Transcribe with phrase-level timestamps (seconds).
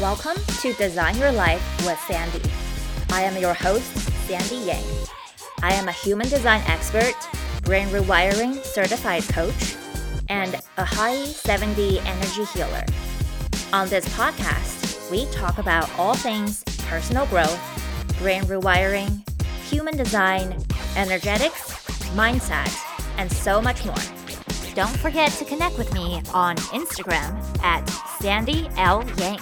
[0.00, 2.40] Welcome to Design Your Life with Sandy.
[3.10, 3.94] I am your host,
[4.26, 4.82] Sandy Yang.
[5.62, 7.12] I am a human design expert,
[7.64, 9.76] brain rewiring certified coach,
[10.30, 12.82] and a high 70 energy healer.
[13.74, 17.60] On this podcast, we talk about all things personal growth,
[18.20, 19.28] brain rewiring,
[19.68, 20.64] human design,
[20.96, 21.74] energetics,
[22.14, 22.74] mindset,
[23.18, 23.94] and so much more.
[24.74, 27.86] Don't forget to connect with me on Instagram at
[28.18, 29.04] Sandy L.
[29.18, 29.40] Yang.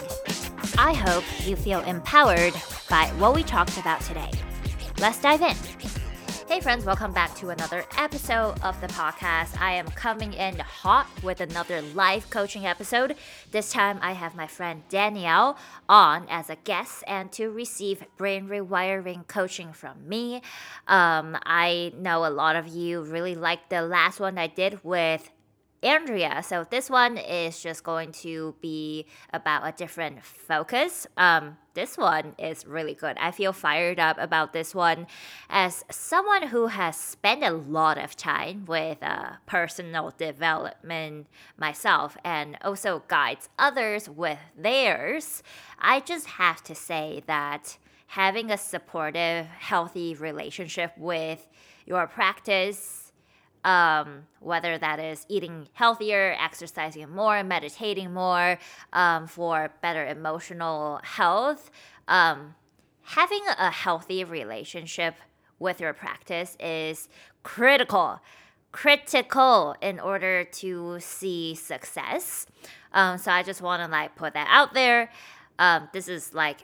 [0.80, 2.54] I hope you feel empowered
[2.88, 4.30] by what we talked about today.
[5.00, 5.56] Let's dive in.
[6.46, 9.60] Hey, friends, welcome back to another episode of the podcast.
[9.60, 13.16] I am coming in hot with another live coaching episode.
[13.50, 18.46] This time, I have my friend Danielle on as a guest and to receive brain
[18.46, 20.42] rewiring coaching from me.
[20.86, 25.28] Um, I know a lot of you really liked the last one I did with
[25.82, 26.42] Andrea.
[26.42, 31.06] So this one is just going to be about a different focus.
[31.16, 33.16] Um, this one is really good.
[33.20, 35.06] I feel fired up about this one
[35.48, 42.58] as someone who has spent a lot of time with uh, personal development myself and
[42.62, 45.44] also guides others with theirs.
[45.78, 51.46] I just have to say that having a supportive, healthy relationship with
[51.86, 52.97] your practice
[53.68, 58.58] um, whether that is eating healthier, exercising more, meditating more
[58.94, 61.70] um, for better emotional health.
[62.08, 62.54] Um,
[63.02, 65.16] having a healthy relationship
[65.58, 67.10] with your practice is
[67.42, 68.20] critical,
[68.72, 72.46] critical in order to see success.
[72.94, 75.10] Um, so I just want to like put that out there.
[75.58, 76.60] Um, this is like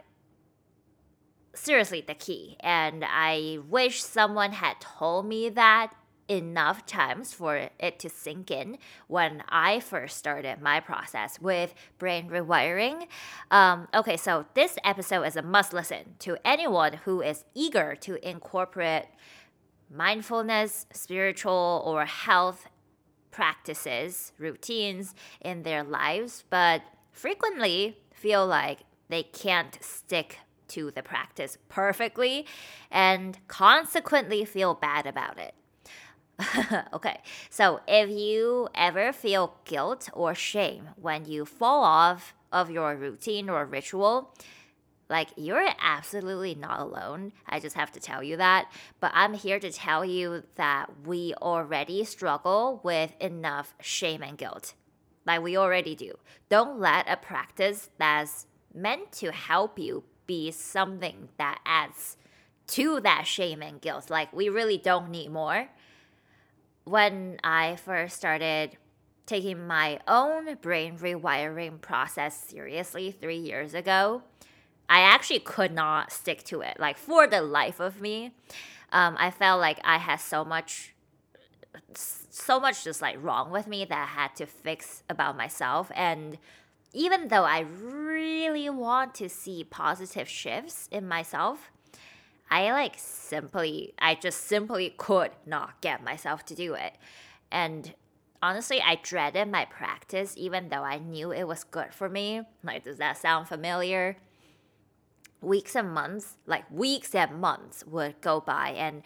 [1.55, 5.93] seriously the key, and I wish someone had told me that
[6.29, 12.29] enough times for it to sink in when I first started my process with brain
[12.29, 13.07] rewiring.
[13.51, 18.29] Um, okay, so this episode is a must listen to anyone who is eager to
[18.29, 19.07] incorporate
[19.91, 22.67] mindfulness, spiritual, or health
[23.31, 26.83] practices, routines in their lives, but
[27.13, 30.39] frequently feel like they can't stick
[30.69, 32.47] to the practice perfectly
[32.91, 35.55] and consequently feel bad about it.
[36.93, 42.97] okay, so if you ever feel guilt or shame when you fall off of your
[42.97, 44.35] routine or ritual,
[45.09, 47.33] like you're absolutely not alone.
[47.47, 48.71] I just have to tell you that.
[49.01, 54.75] But I'm here to tell you that we already struggle with enough shame and guilt.
[55.27, 56.19] Like we already do.
[56.49, 62.17] Don't let a practice that's meant to help you be something that adds
[62.67, 64.11] to that shame and guilt.
[64.11, 65.69] Like we really don't need more
[66.85, 68.77] when I first started
[69.27, 74.23] taking my own brain rewiring process seriously three years ago,
[74.89, 76.79] I actually could not stick to it.
[76.79, 78.33] Like for the life of me,
[78.93, 80.95] um, I felt like I had so much,
[81.95, 85.91] so much just like wrong with me that I had to fix about myself.
[85.95, 86.39] And
[86.93, 91.71] even though I really want to see positive shifts in myself,
[92.51, 96.95] I like simply, I just simply could not get myself to do it.
[97.51, 97.95] And
[98.43, 102.43] honestly, I dreaded my practice even though I knew it was good for me.
[102.63, 104.17] Like, does that sound familiar?
[105.41, 109.03] Weeks and months, like weeks and months would go by, and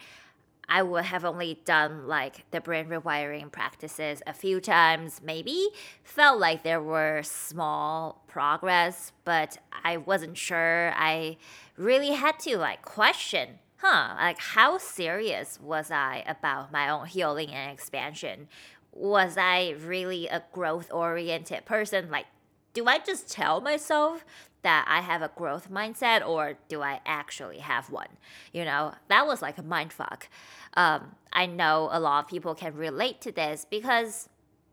[0.69, 5.69] I would have only done like the brain rewiring practices a few times, maybe.
[6.03, 10.93] Felt like there were small progress, but I wasn't sure.
[10.95, 11.37] I
[11.75, 17.49] really had to like question, huh, like how serious was I about my own healing
[17.49, 18.47] and expansion?
[18.93, 22.11] Was I really a growth oriented person?
[22.11, 22.25] Like,
[22.73, 24.23] do I just tell myself
[24.61, 28.09] that I have a growth mindset or do I actually have one?
[28.51, 30.27] You know, that was like a mind fuck.
[30.73, 34.27] Um, I know a lot of people can relate to this because,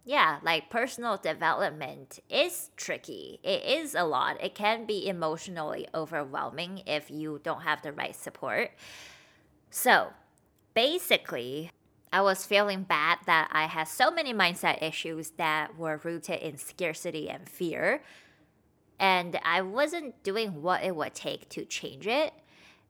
[0.04, 3.38] yeah, like personal development is tricky.
[3.42, 4.42] It is a lot.
[4.42, 8.72] It can be emotionally overwhelming if you don't have the right support.
[9.70, 10.08] So,
[10.74, 11.70] basically,
[12.12, 16.56] I was feeling bad that I had so many mindset issues that were rooted in
[16.56, 18.02] scarcity and fear
[18.98, 22.32] and I wasn't doing what it would take to change it.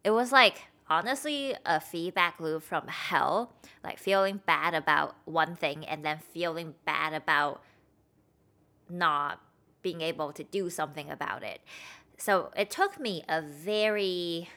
[0.05, 5.85] It was like honestly a feedback loop from hell, like feeling bad about one thing
[5.85, 7.63] and then feeling bad about
[8.89, 9.41] not
[9.83, 11.61] being able to do something about it.
[12.19, 14.49] So it took me a very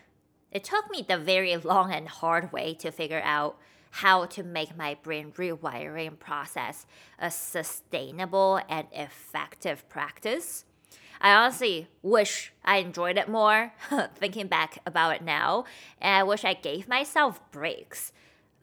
[0.52, 3.58] it took me the very long and hard way to figure out
[3.92, 6.86] how to make my brain rewiring process
[7.20, 10.66] a sustainable and effective practice.
[11.22, 13.74] I honestly wish I enjoyed it more,
[14.16, 15.66] thinking back about it now.
[16.00, 18.12] And I wish I gave myself breaks.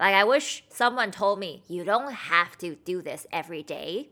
[0.00, 4.10] Like, I wish someone told me, you don't have to do this every day.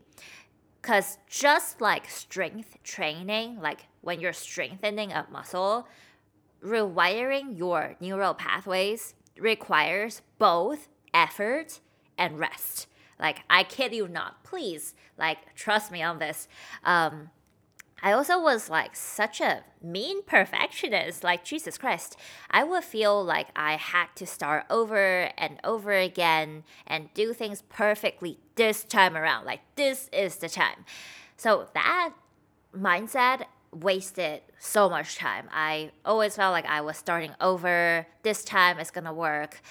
[0.81, 5.87] Because just like strength training, like when you're strengthening a muscle,
[6.63, 11.79] rewiring your neural pathways requires both effort
[12.17, 12.87] and rest.
[13.19, 14.43] Like, I kid you not.
[14.43, 16.47] Please, like, trust me on this.
[16.83, 17.29] Um,
[18.03, 22.17] I also was like such a mean perfectionist, like Jesus Christ.
[22.51, 27.63] I would feel like I had to start over and over again and do things
[27.69, 29.45] perfectly this time around.
[29.45, 30.85] Like, this is the time.
[31.37, 32.13] So that
[32.77, 35.47] mindset wasted so much time.
[35.51, 38.07] I always felt like I was starting over.
[38.23, 39.61] This time it's gonna work.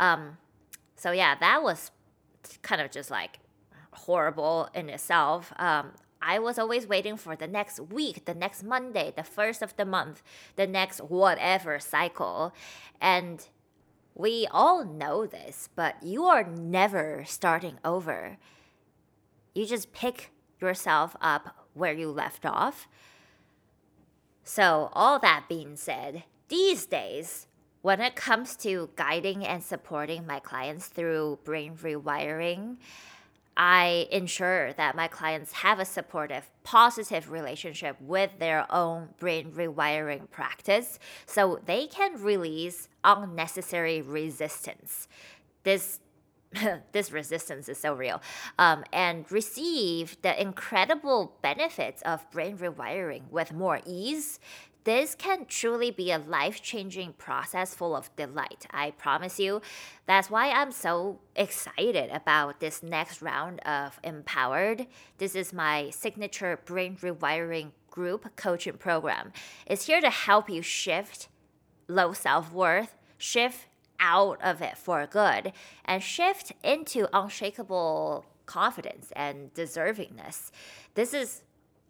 [0.00, 0.38] Um,
[0.96, 1.90] so yeah, that was
[2.62, 3.38] kind of just like
[3.92, 5.52] horrible in itself.
[5.56, 5.92] Um,
[6.22, 9.84] I was always waiting for the next week, the next Monday, the first of the
[9.84, 10.22] month,
[10.56, 12.54] the next whatever cycle.
[13.00, 13.46] And
[14.14, 18.38] we all know this, but you are never starting over.
[19.54, 20.30] You just pick
[20.60, 22.88] yourself up where you left off.
[24.44, 27.46] So, all that being said, these days,
[27.82, 32.76] when it comes to guiding and supporting my clients through brain rewiring,
[33.56, 40.30] I ensure that my clients have a supportive, positive relationship with their own brain rewiring
[40.30, 45.08] practice so they can release unnecessary resistance.
[45.64, 46.00] This
[46.92, 48.20] this resistance is so real,
[48.58, 54.38] um, and receive the incredible benefits of brain rewiring with more ease
[54.84, 58.66] this can truly be a life changing process full of delight.
[58.70, 59.62] I promise you.
[60.06, 64.86] That's why I'm so excited about this next round of Empowered.
[65.18, 69.32] This is my signature brain rewiring group coaching program.
[69.66, 71.28] It's here to help you shift
[71.86, 73.66] low self worth, shift
[74.00, 75.52] out of it for good,
[75.84, 80.50] and shift into unshakable confidence and deservingness.
[80.94, 81.42] This is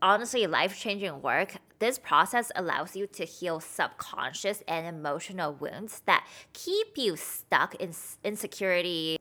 [0.02, 6.26] honestly life changing work, this process allows you to heal subconscious and emotional wounds that
[6.52, 7.94] keep you stuck in
[8.24, 9.18] insecurity,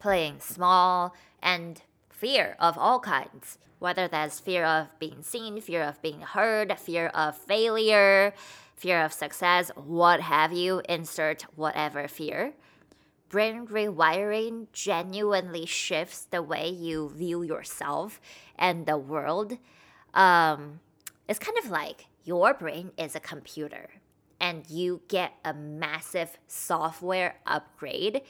[0.00, 3.58] playing small, and fear of all kinds.
[3.78, 8.32] Whether that's fear of being seen, fear of being heard, fear of failure,
[8.76, 12.54] fear of success, what have you, insert whatever fear.
[13.28, 18.20] Brain rewiring genuinely shifts the way you view yourself
[18.56, 19.58] and the world
[20.14, 20.80] um,
[21.28, 23.90] it's kind of like your brain is a computer
[24.40, 28.22] and you get a massive software upgrade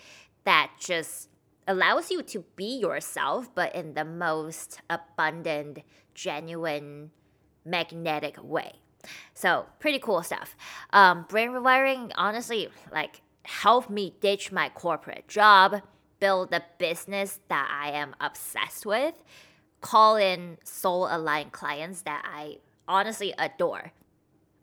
[0.45, 1.29] that just
[1.67, 5.79] allows you to be yourself, but in the most abundant,
[6.15, 7.11] genuine,
[7.65, 8.73] magnetic way.
[9.35, 10.57] So, pretty cool stuff.
[10.93, 15.83] Um, brain rewiring, honestly, like, helped me ditch my corporate job,
[16.21, 19.15] build a business that I am obsessed with,
[19.85, 22.57] call in soul aligned clients that I
[22.89, 23.93] honestly adore.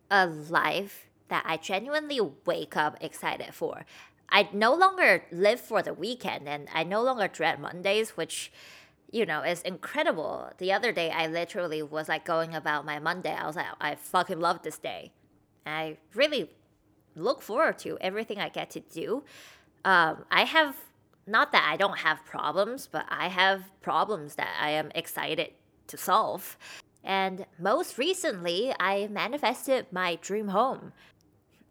[0.10, 3.86] A life that I genuinely wake up excited for.
[4.30, 8.52] I no longer live for the weekend and I no longer dread Mondays, which,
[9.12, 10.52] you know, is incredible.
[10.58, 13.34] The other day, I literally was like going about my Monday.
[13.34, 15.12] I was like, I fucking love this day.
[15.68, 16.50] I really
[17.16, 19.24] look forward to everything I get to do.
[19.86, 20.76] Um, I have
[21.28, 25.52] not that I don't have problems, but I have problems that I am excited
[25.88, 26.58] to solve.
[27.04, 30.94] And most recently, I manifested my dream home.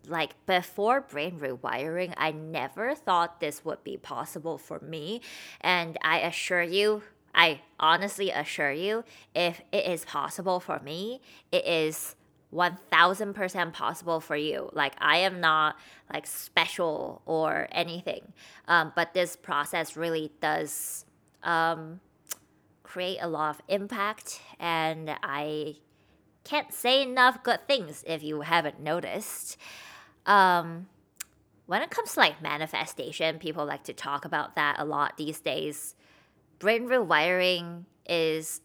[0.07, 5.21] Like before brain rewiring, I never thought this would be possible for me.
[5.61, 7.03] And I assure you,
[7.35, 9.05] I honestly assure you,
[9.35, 11.21] if it is possible for me,
[11.53, 12.17] it is
[12.53, 14.71] 1000% possible for you.
[14.73, 15.77] Like, I am not
[16.13, 18.33] like special or anything.
[18.67, 21.05] Um, but this process really does
[21.43, 22.01] um,
[22.83, 24.41] create a lot of impact.
[24.59, 25.77] And I
[26.45, 29.57] can't say enough good things if you haven't noticed.
[30.27, 30.89] Um,
[31.67, 35.39] when it comes to like manifestation, people like to talk about that a lot these
[35.39, 35.95] days.
[36.59, 38.61] Brain rewiring is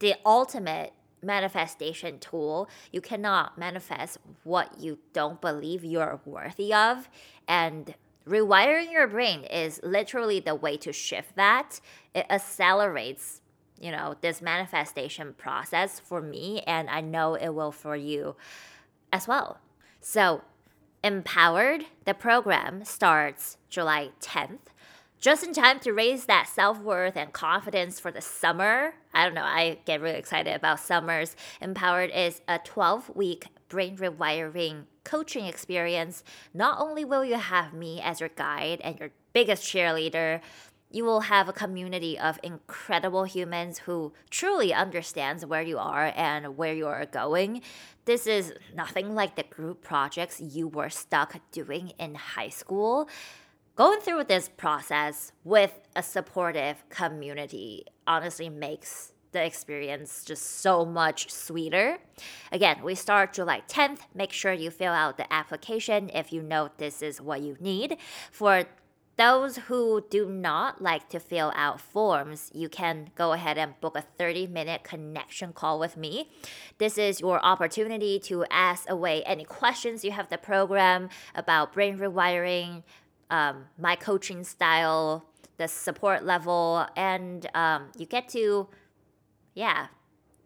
[0.00, 0.92] the ultimate
[1.22, 2.68] manifestation tool.
[2.90, 7.08] You cannot manifest what you don't believe you're worthy of.
[7.48, 7.94] And
[8.26, 11.80] rewiring your brain is literally the way to shift that.
[12.14, 13.40] It accelerates,
[13.80, 18.36] you know, this manifestation process for me, and I know it will for you
[19.12, 19.58] as well.
[20.00, 20.42] So,
[21.04, 24.71] Empowered, the program starts July 10th.
[25.22, 28.94] Just in time to raise that self worth and confidence for the summer.
[29.14, 31.36] I don't know, I get really excited about summers.
[31.60, 36.24] Empowered is a 12 week brain rewiring coaching experience.
[36.52, 40.40] Not only will you have me as your guide and your biggest cheerleader,
[40.90, 46.56] you will have a community of incredible humans who truly understands where you are and
[46.56, 47.62] where you are going.
[48.04, 53.08] This is nothing like the group projects you were stuck doing in high school.
[53.74, 61.32] Going through this process with a supportive community honestly makes the experience just so much
[61.32, 61.96] sweeter.
[62.52, 64.00] Again, we start July 10th.
[64.14, 67.96] Make sure you fill out the application if you know this is what you need.
[68.30, 68.64] For
[69.16, 73.96] those who do not like to fill out forms, you can go ahead and book
[73.96, 76.30] a 30 minute connection call with me.
[76.78, 81.98] This is your opportunity to ask away any questions you have the program about brain
[81.98, 82.82] rewiring,
[83.32, 85.24] um, my coaching style,
[85.56, 88.68] the support level, and um, you get to,
[89.54, 89.86] yeah,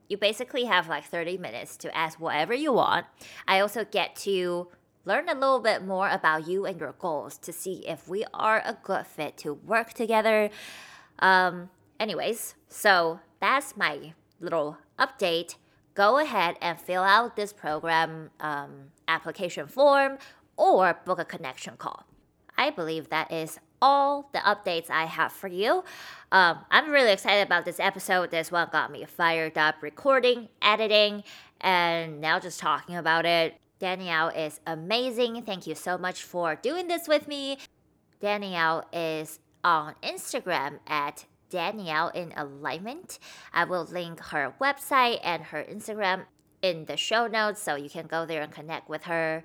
[0.09, 3.05] you basically have like 30 minutes to ask whatever you want.
[3.49, 4.69] I also get to
[5.05, 8.63] learn a little bit more about you and your goals to see if we are
[8.65, 10.49] a good fit to work together.
[11.19, 15.57] Um, anyways, so that's my little update.
[15.95, 20.19] Go ahead and fill out this program um, application form
[20.57, 22.07] or book a connection call.
[22.59, 25.85] I believe that is all the updates I have for you.
[26.33, 28.31] Um, I'm really excited about this episode.
[28.31, 31.25] This one got me fired up recording, editing,
[31.61, 33.59] and now just talking about it.
[33.79, 35.43] Danielle is amazing.
[35.43, 37.59] Thank you so much for doing this with me.
[38.21, 43.19] Danielle is on Instagram at Danielle in Alignment.
[43.53, 46.25] I will link her website and her Instagram
[46.63, 49.45] in the show notes so you can go there and connect with her.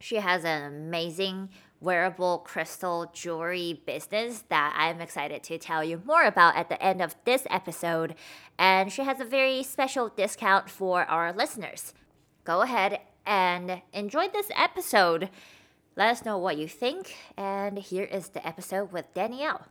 [0.00, 6.24] She has an amazing wearable crystal jewelry business that I'm excited to tell you more
[6.24, 8.14] about at the end of this episode.
[8.58, 11.94] And she has a very special discount for our listeners.
[12.44, 15.30] Go ahead and enjoy this episode.
[15.96, 17.16] Let us know what you think.
[17.36, 19.66] And here is the episode with Danielle.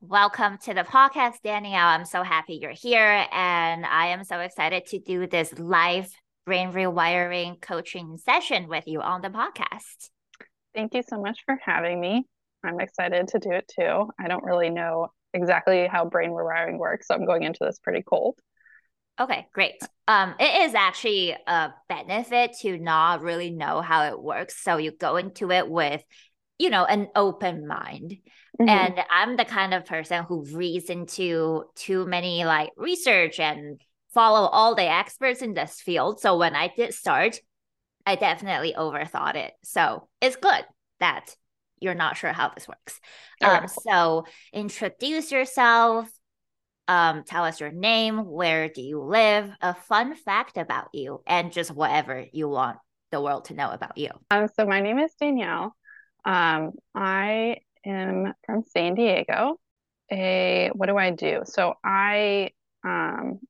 [0.00, 1.86] Welcome to the podcast, Danielle.
[1.86, 3.26] I'm so happy you're here.
[3.32, 6.12] And I am so excited to do this live
[6.46, 10.10] brain rewiring coaching session with you on the podcast.
[10.74, 12.24] Thank you so much for having me.
[12.64, 14.08] I'm excited to do it too.
[14.18, 18.02] I don't really know exactly how brain rewiring works, so I'm going into this pretty
[18.02, 18.38] cold.
[19.18, 19.74] Okay, great.
[20.06, 24.62] Um, it is actually a benefit to not really know how it works.
[24.62, 26.02] So you go into it with,
[26.58, 28.18] you know, an open mind.
[28.60, 28.68] Mm-hmm.
[28.68, 33.80] And I'm the kind of person who reads into too many like research and
[34.16, 36.20] follow all the experts in this field.
[36.20, 37.38] So when I did start,
[38.06, 39.52] I definitely overthought it.
[39.62, 40.64] So it's good
[41.00, 41.36] that
[41.80, 42.98] you're not sure how this works.
[43.44, 46.08] Um, so introduce yourself,
[46.88, 51.52] um, tell us your name, where do you live, a fun fact about you, and
[51.52, 52.78] just whatever you want
[53.10, 54.08] the world to know about you.
[54.30, 55.76] Um, so my name is Danielle.
[56.24, 59.60] Um, I am from San Diego.
[60.10, 61.42] A what do I do?
[61.44, 63.40] So I um,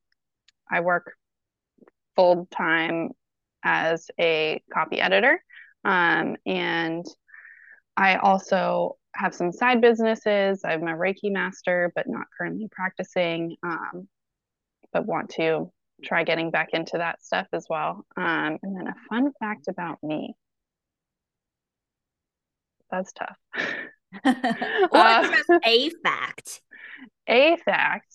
[0.71, 1.15] I work
[2.15, 3.11] full time
[3.65, 5.43] as a copy editor,
[5.85, 7.05] um, and
[7.97, 10.61] I also have some side businesses.
[10.65, 14.09] I'm a Reiki master, but not currently practicing, um,
[14.93, 15.73] but want to
[16.05, 18.05] try getting back into that stuff as well.
[18.17, 20.35] Um, and then a fun fact about me.
[22.91, 23.37] That's tough.
[24.25, 25.31] uh,
[25.65, 26.61] a fact?
[27.29, 28.15] A fact.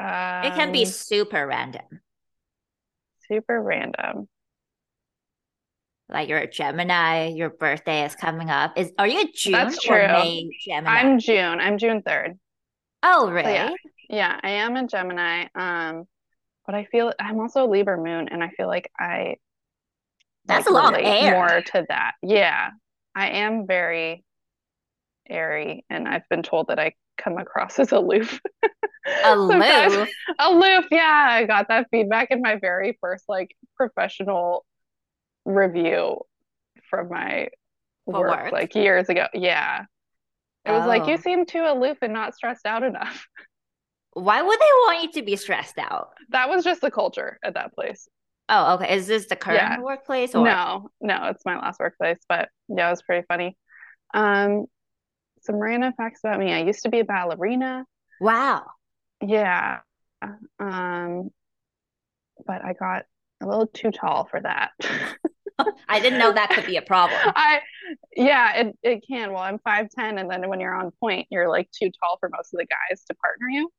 [0.00, 1.82] Um, it can be um, super random.
[3.28, 4.28] Super random
[6.08, 8.78] like you're a Gemini, your birthday is coming up.
[8.78, 10.06] Is are you a June That's true.
[10.06, 10.90] May Gemini?
[10.90, 11.60] I'm June.
[11.60, 12.38] I'm June 3rd.
[13.02, 13.44] Oh, really?
[13.44, 13.70] So yeah.
[14.08, 15.46] yeah, I am a Gemini.
[15.54, 16.04] Um,
[16.66, 19.36] but I feel I'm also a Libra moon and I feel like I
[20.46, 21.32] That's like, a lot of air.
[21.32, 22.12] more to that.
[22.22, 22.70] Yeah.
[23.14, 24.24] I am very
[25.28, 28.40] airy and I've been told that I come across as aloof.
[29.24, 30.08] Aloof.
[30.38, 31.28] aloof, yeah.
[31.30, 34.66] I got that feedback in my very first like professional
[35.46, 36.20] review
[36.90, 37.48] from my
[38.04, 39.26] work, like years ago.
[39.32, 39.84] Yeah.
[40.64, 40.88] It was oh.
[40.88, 41.16] like, you oh.
[41.16, 43.26] seem too aloof and not stressed out enough.
[44.12, 46.10] Why would they want you to be stressed out?
[46.30, 48.08] That was just the culture at that place.
[48.48, 48.96] Oh, okay.
[48.96, 49.80] Is this the current yeah.
[49.80, 50.90] workplace or no?
[51.00, 53.56] No, it's my last workplace, but yeah, it was pretty funny.
[54.14, 54.66] Um,
[55.42, 56.52] some random facts about me.
[56.52, 57.84] I used to be a ballerina.
[58.20, 58.66] Wow.
[59.20, 59.80] Yeah.
[60.58, 61.30] Um,
[62.46, 63.04] but I got
[63.40, 64.70] a little too tall for that.
[65.88, 67.20] I didn't know that could be a problem.
[67.26, 67.60] I
[68.16, 69.32] yeah, it, it can.
[69.32, 72.54] Well, I'm 5'10 and then when you're on pointe, you're like too tall for most
[72.54, 73.70] of the guys to partner you.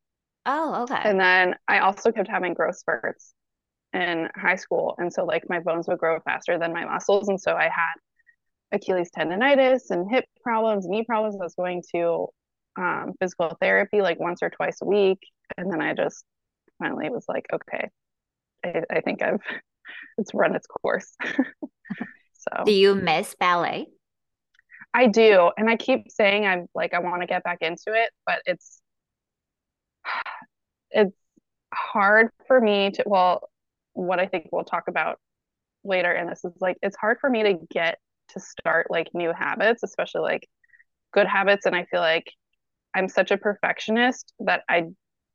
[0.45, 1.01] Oh, okay.
[1.03, 3.33] And then I also kept having growth spurts
[3.93, 4.95] in high school.
[4.97, 7.29] And so like my bones would grow faster than my muscles.
[7.29, 7.95] And so I had
[8.71, 11.35] Achilles tendonitis and hip problems, knee problems.
[11.39, 12.27] I was going to
[12.77, 15.19] um, physical therapy like once or twice a week.
[15.57, 16.23] And then I just
[16.77, 17.89] finally was like, okay,
[18.63, 19.41] I, I think I've
[20.17, 21.15] it's run its course.
[21.23, 23.87] so do you miss ballet?
[24.93, 25.51] I do.
[25.57, 28.81] And I keep saying I'm like I want to get back into it, but it's
[30.91, 31.15] it's
[31.73, 33.49] hard for me to well,
[33.93, 35.19] what I think we'll talk about
[35.83, 37.99] later in this is like it's hard for me to get
[38.29, 40.47] to start like new habits, especially like
[41.13, 41.65] good habits.
[41.65, 42.31] And I feel like
[42.95, 44.87] I'm such a perfectionist that I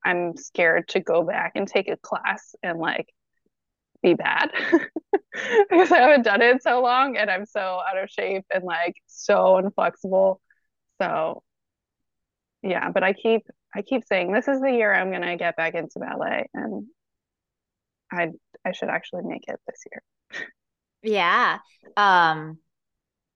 [0.05, 3.07] I'm scared to go back and take a class and like
[4.03, 4.51] be bad
[5.33, 8.65] because I haven't done it in so long and I'm so out of shape and
[8.65, 10.41] like so inflexible.
[11.01, 11.43] So
[12.63, 13.43] yeah, but I keep
[13.75, 16.87] I keep saying this is the year I'm gonna get back into ballet and
[18.13, 18.31] I
[18.65, 20.03] I should actually make it this year.
[21.03, 21.59] Yeah.
[21.97, 22.59] Um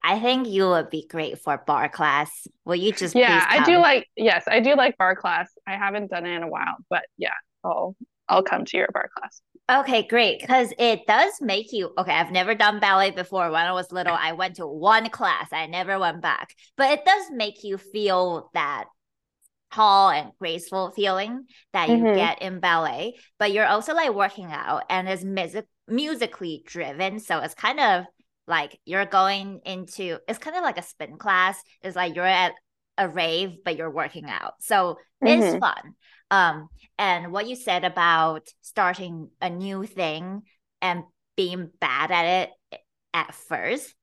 [0.02, 2.46] I think you would be great for barre class.
[2.64, 5.50] Will you just Yeah, I do like yes, I do like barre class.
[5.66, 7.30] I haven't done it in a while, but yeah,
[7.64, 7.96] I'll
[8.28, 9.40] I'll come to your barre class.
[9.70, 10.40] Okay, great.
[10.40, 12.12] Because it does make you okay.
[12.12, 13.50] I've never done ballet before.
[13.50, 15.48] When I was little, I went to one class.
[15.52, 16.54] I never went back.
[16.76, 18.84] But it does make you feel that
[19.70, 22.16] tall and graceful feeling that you mm-hmm.
[22.16, 23.16] get in ballet.
[23.38, 27.20] But you're also like working out and it's music musically driven.
[27.20, 28.04] So it's kind of
[28.48, 31.62] like you're going into it's kind of like a spin class.
[31.82, 32.54] It's like you're at
[32.96, 34.54] a rave, but you're working out.
[34.60, 35.42] So mm-hmm.
[35.42, 35.94] it's fun.
[36.30, 40.42] Um, and what you said about starting a new thing
[40.82, 41.04] and
[41.36, 42.80] being bad at it
[43.14, 43.94] at first,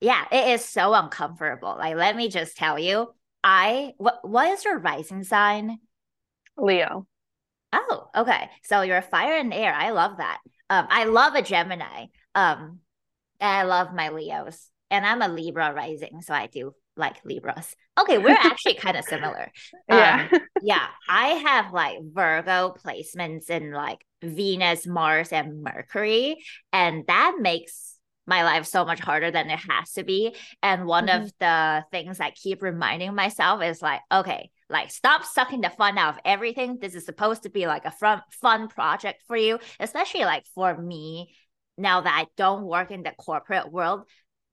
[0.00, 1.76] yeah, it is so uncomfortable.
[1.78, 5.78] Like, let me just tell you, I what what is your rising sign?
[6.56, 7.06] Leo.
[7.72, 8.50] Oh, okay.
[8.62, 9.74] So you're a fire and air.
[9.74, 10.38] I love that.
[10.70, 12.06] Um, I love a Gemini.
[12.34, 12.80] Um,
[13.44, 17.74] I love my Leos, and I'm a Libra rising, so I do like Libras.
[17.98, 19.50] Okay, we're actually kind of similar.
[19.88, 20.28] Yeah.
[20.32, 20.86] Um, yeah.
[21.08, 26.36] I have like Virgo placements in like Venus, Mars, and Mercury.
[26.72, 30.34] And that makes my life so much harder than it has to be.
[30.62, 31.24] And one mm-hmm.
[31.24, 35.98] of the things I keep reminding myself is like, okay, like stop sucking the fun
[35.98, 36.78] out of everything.
[36.80, 40.76] This is supposed to be like a fun, fun project for you, especially like for
[40.76, 41.34] me
[41.76, 44.04] now that I don't work in the corporate world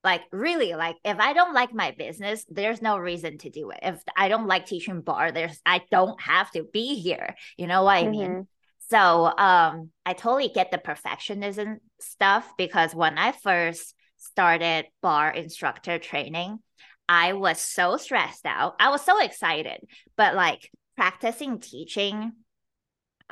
[0.04, 3.80] like really like if i don't like my business there's no reason to do it.
[3.82, 7.36] If i don't like teaching barre there's i don't have to be here.
[7.58, 8.12] You know what i mm-hmm.
[8.12, 8.48] mean
[8.90, 16.00] so um i totally get the perfectionism stuff because when i first started barre instructor
[16.00, 16.60] training
[17.08, 18.76] i was so stressed out.
[18.80, 19.82] I was so excited
[20.18, 22.34] but like practicing teaching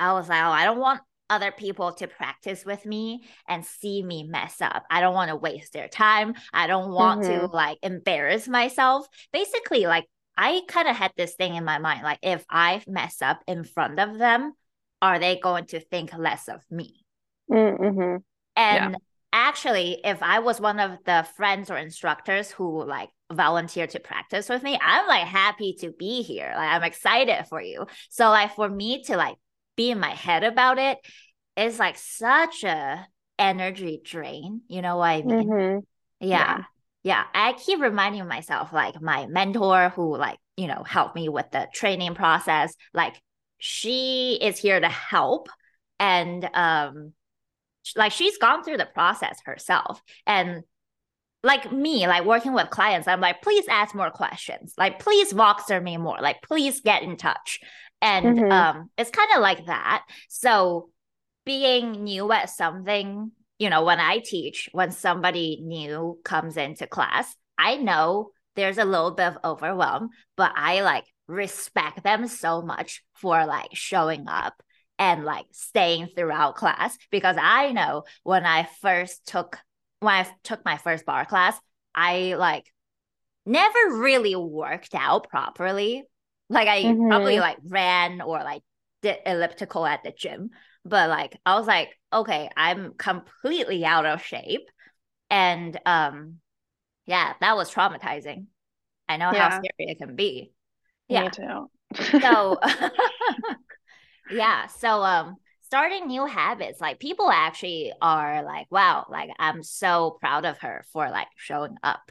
[0.00, 4.02] I was like, oh, I don't want other people to practice with me and see
[4.02, 4.84] me mess up.
[4.90, 6.34] I don't want to waste their time.
[6.52, 7.46] I don't want mm-hmm.
[7.46, 9.06] to like embarrass myself.
[9.32, 13.22] Basically, like I kind of had this thing in my mind like if I mess
[13.22, 14.52] up in front of them,
[15.00, 17.04] are they going to think less of me?
[17.50, 18.16] Mm-hmm.
[18.56, 18.98] And yeah.
[19.32, 24.48] actually, if I was one of the friends or instructors who like volunteer to practice
[24.48, 26.52] with me, I'm like happy to be here.
[26.56, 27.86] Like I'm excited for you.
[28.08, 29.36] So like for me to like
[29.80, 30.98] be in my head about it
[31.56, 33.06] is like such a
[33.38, 34.60] energy drain.
[34.68, 35.48] You know what I mean?
[35.48, 35.78] Mm-hmm.
[36.20, 36.28] Yeah.
[36.28, 36.64] yeah.
[37.02, 37.24] Yeah.
[37.32, 41.66] I keep reminding myself, like my mentor who like, you know, helped me with the
[41.72, 43.14] training process, like
[43.58, 45.48] she is here to help.
[45.98, 47.14] And um
[47.96, 50.02] like she's gone through the process herself.
[50.26, 50.62] And
[51.42, 54.74] like me, like working with clients, I'm like, please ask more questions.
[54.76, 56.18] Like, please walk through me more.
[56.20, 57.60] Like, please get in touch
[58.02, 58.52] and mm-hmm.
[58.52, 60.90] um it's kind of like that so
[61.44, 67.34] being new at something you know when i teach when somebody new comes into class
[67.58, 73.02] i know there's a little bit of overwhelm but i like respect them so much
[73.14, 74.54] for like showing up
[74.98, 79.58] and like staying throughout class because i know when i first took
[80.00, 81.56] when i took my first barre class
[81.94, 82.64] i like
[83.46, 86.04] never really worked out properly
[86.50, 87.08] like I mm-hmm.
[87.08, 88.62] probably like ran or like
[89.02, 90.50] did elliptical at the gym,
[90.84, 94.68] but like I was like, okay, I'm completely out of shape.
[95.30, 96.38] And um
[97.06, 98.46] yeah, that was traumatizing.
[99.08, 99.48] I know yeah.
[99.48, 100.52] how scary it can be.
[101.08, 101.30] Yeah.
[101.30, 101.70] So
[104.30, 110.16] yeah, so um starting new habits, like people actually are like, wow, like I'm so
[110.20, 112.10] proud of her for like showing up.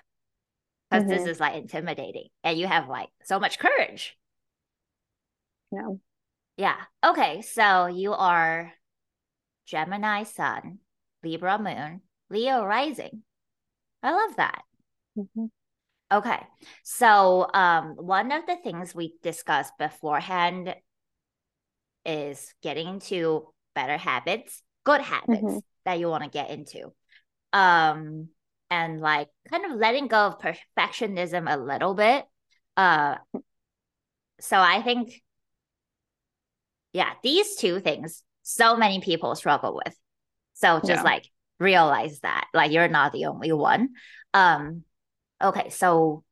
[0.89, 1.13] Because mm-hmm.
[1.13, 2.29] this is like intimidating.
[2.43, 4.17] And you have like so much courage.
[5.71, 5.89] Yeah.
[6.57, 6.75] Yeah.
[7.05, 7.41] Okay.
[7.41, 8.73] So you are
[9.65, 10.79] Gemini Sun,
[11.23, 13.23] Libra Moon, Leo Rising.
[14.01, 14.61] I love that.
[15.17, 15.45] Mm-hmm.
[16.11, 16.39] Okay.
[16.83, 20.75] So um one of the things we discussed beforehand
[22.05, 25.59] is getting into better habits, good habits mm-hmm.
[25.85, 26.91] that you want to get into.
[27.53, 28.29] Um
[28.71, 32.25] and like kind of letting go of perfectionism a little bit.
[32.75, 33.15] Uh
[34.39, 35.21] so I think
[36.93, 39.95] yeah, these two things so many people struggle with.
[40.53, 41.01] So just yeah.
[41.03, 43.89] like realize that like you're not the only one.
[44.33, 44.83] Um
[45.41, 46.23] okay, so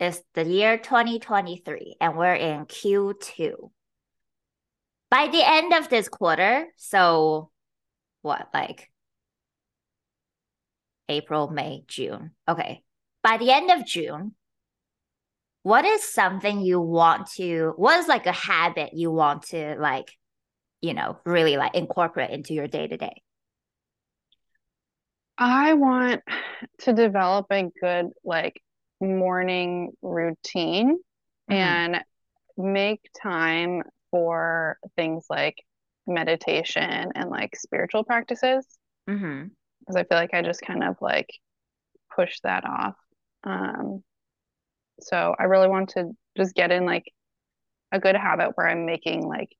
[0.00, 3.70] it's the year 2023 and we're in Q2.
[5.10, 7.50] By the end of this quarter, so
[8.22, 8.90] what, like
[11.08, 12.32] April, May, June.
[12.48, 12.82] Okay.
[13.22, 14.34] By the end of June,
[15.64, 20.12] what is something you want to, what is like a habit you want to like,
[20.82, 23.22] you know, really like incorporate into your day to day?
[25.38, 26.20] I want
[26.80, 28.60] to develop a good like
[29.00, 30.98] morning routine
[31.50, 31.52] mm-hmm.
[31.52, 32.04] and
[32.58, 35.56] make time for things like
[36.06, 38.66] meditation and like spiritual practices
[39.06, 39.96] because mm-hmm.
[39.96, 41.30] I feel like I just kind of like
[42.14, 42.96] push that off.
[43.44, 44.04] Um,
[45.00, 47.04] so I really want to just get in like
[47.92, 49.50] a good habit where I'm making like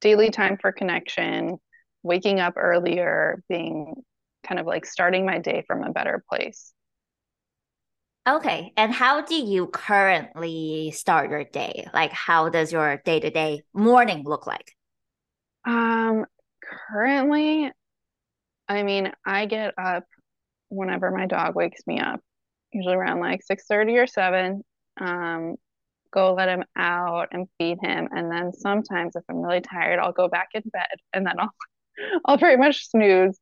[0.00, 1.58] daily time for connection,
[2.02, 3.94] waking up earlier, being
[4.46, 6.72] kind of like starting my day from a better place.
[8.28, 8.72] Okay.
[8.76, 11.86] And how do you currently start your day?
[11.94, 14.72] Like how does your day-to-day morning look like?
[15.64, 16.26] Um
[16.88, 17.70] currently
[18.68, 20.04] I mean, I get up
[20.68, 22.20] whenever my dog wakes me up,
[22.76, 24.62] usually around like 6:30 or 7.
[25.00, 25.56] Um
[26.12, 30.12] go let him out and feed him and then sometimes if I'm really tired, I'll
[30.12, 31.52] go back in bed and then I'll
[32.26, 33.38] I'll pretty much snooze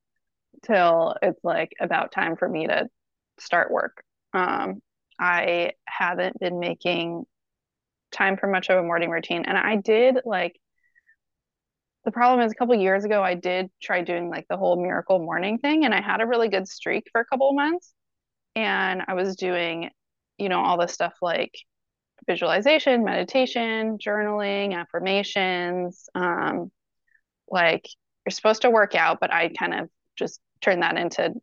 [0.64, 2.88] till it's like about time for me to
[3.38, 4.04] start work.
[4.32, 4.80] Um,
[5.20, 7.24] I haven't been making
[8.12, 9.44] time for much of a morning routine.
[9.46, 10.56] And I did like
[12.04, 15.18] the problem is a couple years ago I did try doing like the whole miracle
[15.18, 17.94] morning thing and I had a really good streak for a couple months.
[18.56, 19.90] And I was doing,
[20.38, 21.52] you know, all this stuff like
[22.26, 26.08] visualization, meditation, journaling, affirmations.
[26.14, 26.70] Um,
[27.48, 27.86] like
[28.24, 31.34] you're supposed to work out, but I kind of just turned that into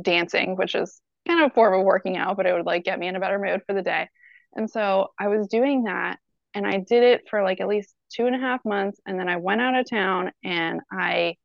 [0.00, 2.98] dancing, which is kind of a form of working out, but it would like get
[2.98, 4.08] me in a better mood for the day.
[4.54, 6.18] And so I was doing that
[6.54, 8.98] and I did it for like at least two and a half months.
[9.06, 11.36] And then I went out of town and I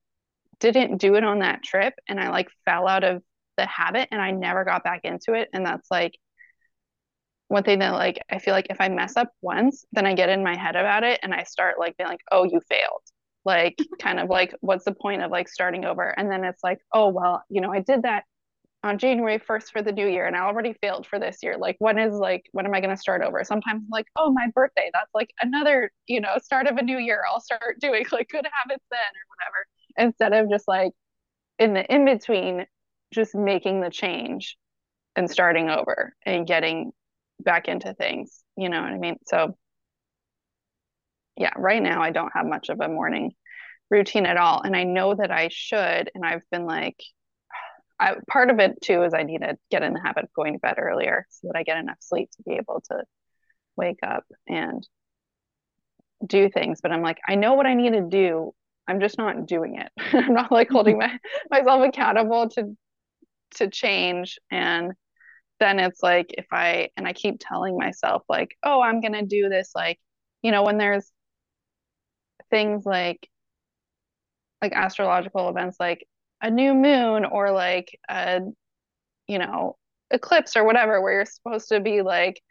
[0.59, 1.93] didn't do it on that trip.
[2.07, 3.21] And I like fell out of
[3.57, 5.49] the habit and I never got back into it.
[5.53, 6.13] And that's like
[7.47, 10.29] one thing that like I feel like if I mess up once, then I get
[10.29, 13.01] in my head about it and I start like being like, oh, you failed.
[13.45, 16.09] Like kind of like what's the point of like starting over?
[16.09, 18.23] And then it's like, oh well, you know, I did that
[18.83, 21.57] on January 1st for the new year and I already failed for this year.
[21.57, 23.43] Like when is like when am I going to start over?
[23.43, 24.89] Sometimes I'm like, "Oh, my birthday.
[24.93, 27.23] That's like another, you know, start of a new year.
[27.29, 30.91] I'll start doing like good habits then or whatever." Instead of just like
[31.59, 32.65] in the in between
[33.13, 34.57] just making the change
[35.15, 36.91] and starting over and getting
[37.39, 39.17] back into things, you know what I mean?
[39.27, 39.55] So
[41.37, 43.31] yeah, right now I don't have much of a morning
[43.89, 46.97] routine at all and I know that I should and I've been like
[47.99, 50.53] I, part of it too is I need to get in the habit of going
[50.53, 53.03] to bed earlier so that I get enough sleep to be able to
[53.75, 54.85] wake up and
[56.25, 56.79] do things.
[56.81, 58.53] But I'm like, I know what I need to do.
[58.87, 59.91] I'm just not doing it.
[60.13, 61.17] I'm not like holding my,
[61.49, 62.75] myself accountable to
[63.53, 64.39] to change.
[64.51, 64.93] And
[65.59, 69.49] then it's like if I and I keep telling myself like, oh, I'm gonna do
[69.49, 69.71] this.
[69.75, 69.99] Like,
[70.41, 71.11] you know, when there's
[72.49, 73.27] things like
[74.61, 76.07] like astrological events like
[76.41, 78.39] a new moon or like a
[79.27, 79.75] you know
[80.11, 82.41] eclipse or whatever where you're supposed to be like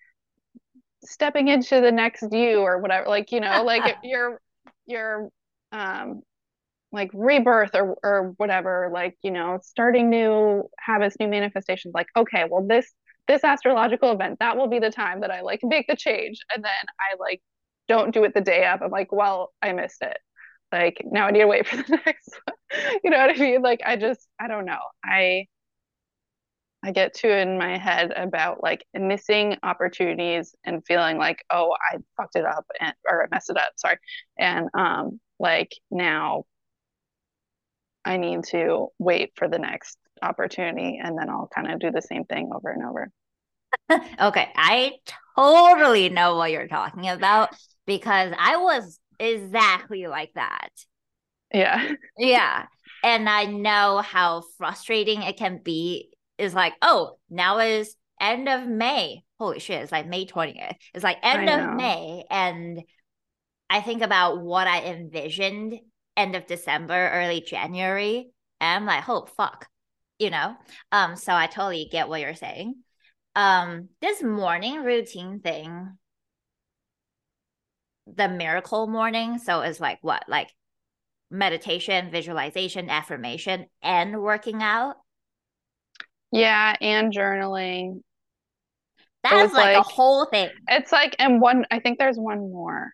[1.04, 4.40] stepping into the next you or whatever like you know like your
[4.86, 5.28] your
[5.72, 6.22] um
[6.92, 12.44] like rebirth or or whatever like you know starting new habits new manifestations like okay
[12.50, 12.92] well this
[13.28, 16.64] this astrological event that will be the time that i like make the change and
[16.64, 17.40] then i like
[17.88, 20.18] don't do it the day up i'm like well i missed it
[20.72, 22.56] like now I need to wait for the next one.
[23.04, 23.62] you know what I mean?
[23.62, 24.80] Like I just I don't know.
[25.04, 25.46] I
[26.84, 31.98] I get too in my head about like missing opportunities and feeling like, oh, I
[32.16, 33.98] fucked it up and or I messed it up, sorry.
[34.38, 36.44] And um like now
[38.04, 42.02] I need to wait for the next opportunity and then I'll kind of do the
[42.02, 43.10] same thing over and over.
[44.20, 44.92] okay, I
[45.36, 47.50] totally know what you're talking about
[47.86, 50.70] because I was exactly like that.
[51.52, 51.92] Yeah.
[52.18, 52.66] Yeah.
[53.04, 56.10] And I know how frustrating it can be.
[56.38, 59.22] Is like, oh, now is end of May.
[59.38, 60.76] Holy shit, it's like May 20th.
[60.94, 62.24] It's like end of May.
[62.30, 62.82] And
[63.68, 65.80] I think about what I envisioned
[66.16, 68.30] end of December, early January.
[68.60, 69.68] And I'm like, oh fuck.
[70.18, 70.54] You know?
[70.92, 72.76] Um, so I totally get what you're saying.
[73.34, 75.96] Um, this morning routine thing,
[78.06, 79.38] the miracle morning.
[79.38, 80.24] So it's like what?
[80.28, 80.48] Like
[81.30, 84.96] meditation, visualization, affirmation, and working out.
[86.30, 88.02] Yeah, and journaling.
[89.22, 90.50] That's like, like a whole thing.
[90.68, 92.92] It's like, and one, I think there's one more.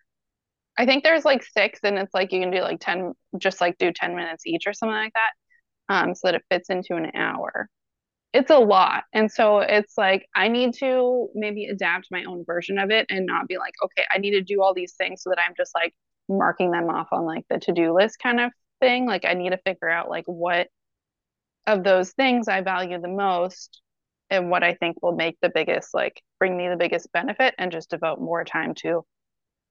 [0.79, 3.77] I think there's like six, and it's like you can do like 10, just like
[3.77, 7.11] do 10 minutes each or something like that, um, so that it fits into an
[7.15, 7.69] hour.
[8.33, 9.03] It's a lot.
[9.13, 13.25] And so it's like, I need to maybe adapt my own version of it and
[13.25, 15.73] not be like, okay, I need to do all these things so that I'm just
[15.75, 15.93] like
[16.29, 19.57] marking them off on like the to-do list kind of thing like i need to
[19.65, 20.67] figure out like what
[21.67, 23.81] of those things i value the most
[24.29, 27.71] and what i think will make the biggest like bring me the biggest benefit and
[27.71, 29.03] just devote more time to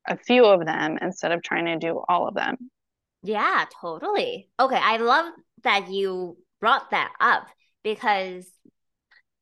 [0.08, 2.56] a few of them instead of trying to do all of them
[3.22, 7.46] yeah totally okay i love that you brought that up
[7.82, 8.46] because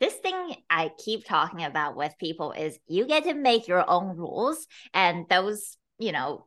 [0.01, 4.17] this thing I keep talking about with people is you get to make your own
[4.17, 6.47] rules and those, you know,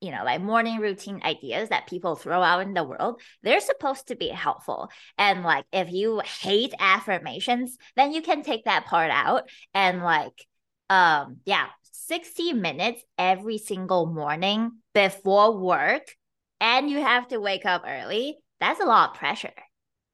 [0.00, 4.08] you know, like morning routine ideas that people throw out in the world, they're supposed
[4.08, 4.90] to be helpful.
[5.16, 10.46] And like, if you hate affirmations, then you can take that part out and like,
[10.90, 11.66] um, yeah,
[12.06, 16.02] 60 minutes every single morning before work,
[16.60, 18.38] and you have to wake up early.
[18.60, 19.54] That's a lot of pressure.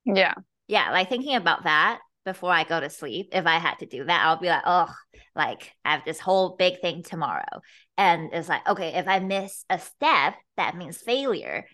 [0.04, 0.34] Yeah.
[0.66, 0.90] Yeah.
[0.90, 4.24] Like thinking about that before I go to sleep, if I had to do that,
[4.24, 4.92] I'll be like, oh,
[5.34, 7.62] like I have this whole big thing tomorrow.
[7.96, 11.64] And it's like, okay, if I miss a step, that means failure.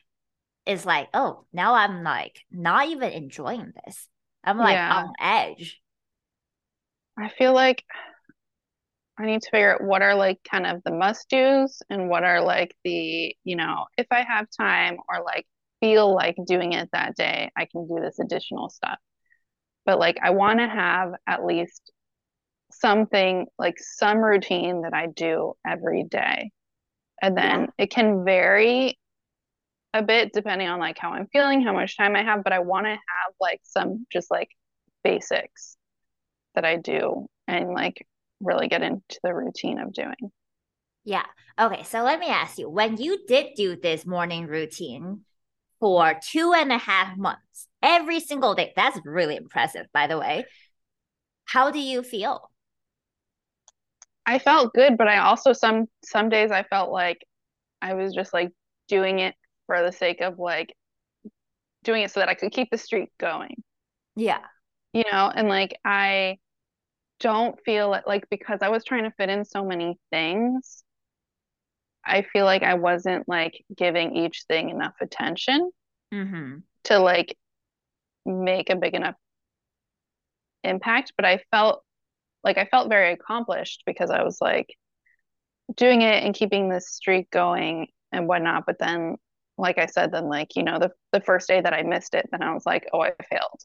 [0.67, 4.09] It's like, oh, now I'm like not even enjoying this.
[4.45, 4.95] I'm like yeah.
[4.95, 5.81] on edge.
[7.19, 7.85] I feel like
[9.19, 12.25] I need to figure out what are like kind of the must do's and what
[12.25, 15.47] are like the, you know, if I have time or like
[15.81, 18.99] feel like doing it that day, I can do this additional stuff.
[19.87, 21.93] But like, I want to have at least
[22.73, 26.51] something like some routine that I do every day.
[27.23, 27.67] And then yeah.
[27.79, 28.99] it can vary
[29.93, 32.59] a bit depending on like how I'm feeling, how much time I have, but I
[32.59, 34.49] want to have like some just like
[35.05, 35.77] basics
[36.57, 38.05] that I do and like
[38.41, 40.31] really get into the routine of doing.
[41.05, 41.25] Yeah.
[41.59, 41.83] Okay.
[41.85, 45.21] So let me ask you when you did do this morning routine
[45.81, 50.45] for two and a half months, every single day, that's really impressive, by the way.
[51.45, 52.51] How do you feel?
[54.27, 57.19] I felt good, but I also some some days I felt like
[57.83, 58.51] I was just like
[58.89, 59.35] doing it
[59.67, 60.75] for the sake of like
[61.83, 63.63] doing it so that I could keep the streak going.
[64.17, 64.41] Yeah.
[64.95, 66.39] You know, and like I
[67.25, 70.85] don't feel it like because I was trying to fit in so many things,
[72.05, 75.71] I feel like I wasn't like giving each thing enough attention
[76.13, 76.59] mm-hmm.
[76.85, 77.35] to like
[78.27, 79.15] make a big enough
[80.65, 81.15] impact.
[81.17, 81.83] But I felt
[82.45, 84.69] like I felt very accomplished because I was like
[85.75, 88.65] doing it and keeping this streak going and whatnot.
[88.67, 89.17] But then,
[89.57, 92.29] like I said, then like you know the the first day that I missed it,
[92.31, 93.63] then I was like, oh, I failed.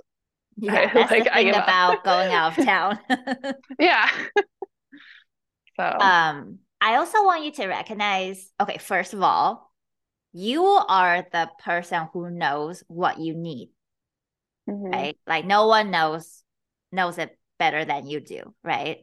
[0.62, 3.00] Yeah, that's like, the thing about going out of town.
[3.80, 4.10] yeah.
[5.80, 8.52] so um, I also want you to recognize.
[8.60, 9.72] Okay, first of all,
[10.34, 13.72] you are the person who knows what you need.
[14.70, 14.92] Mm-hmm.
[14.92, 15.18] Right?
[15.26, 16.44] Like no one knows
[16.92, 19.00] knows it better than you do, right?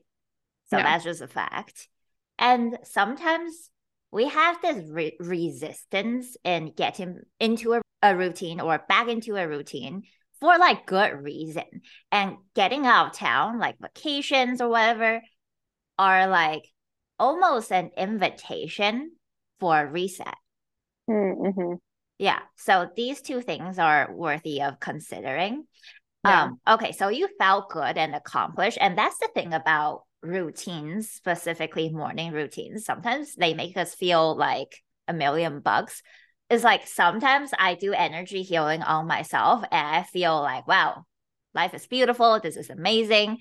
[0.71, 0.85] So yeah.
[0.85, 1.89] that's just a fact.
[2.39, 3.71] And sometimes
[4.11, 9.49] we have this re- resistance in getting into a, a routine or back into a
[9.49, 10.03] routine
[10.47, 11.65] for like good reason.
[12.13, 15.21] And getting out of town, like vacations or whatever,
[15.99, 16.69] are like
[17.19, 19.11] almost an invitation
[19.59, 20.37] for a reset.
[21.11, 21.75] Mm-hmm.
[22.19, 22.39] Yeah.
[22.57, 25.65] So these two things are worthy of considering.
[26.25, 26.45] Yeah.
[26.45, 28.79] Um, okay, so you felt good and accomplished.
[28.81, 32.85] And that's the thing about routines, specifically morning routines.
[32.85, 36.03] Sometimes they make us feel like a million bucks.
[36.51, 41.05] It's like sometimes I do energy healing on myself and I feel like, wow,
[41.55, 42.41] life is beautiful.
[42.41, 43.39] This is amazing.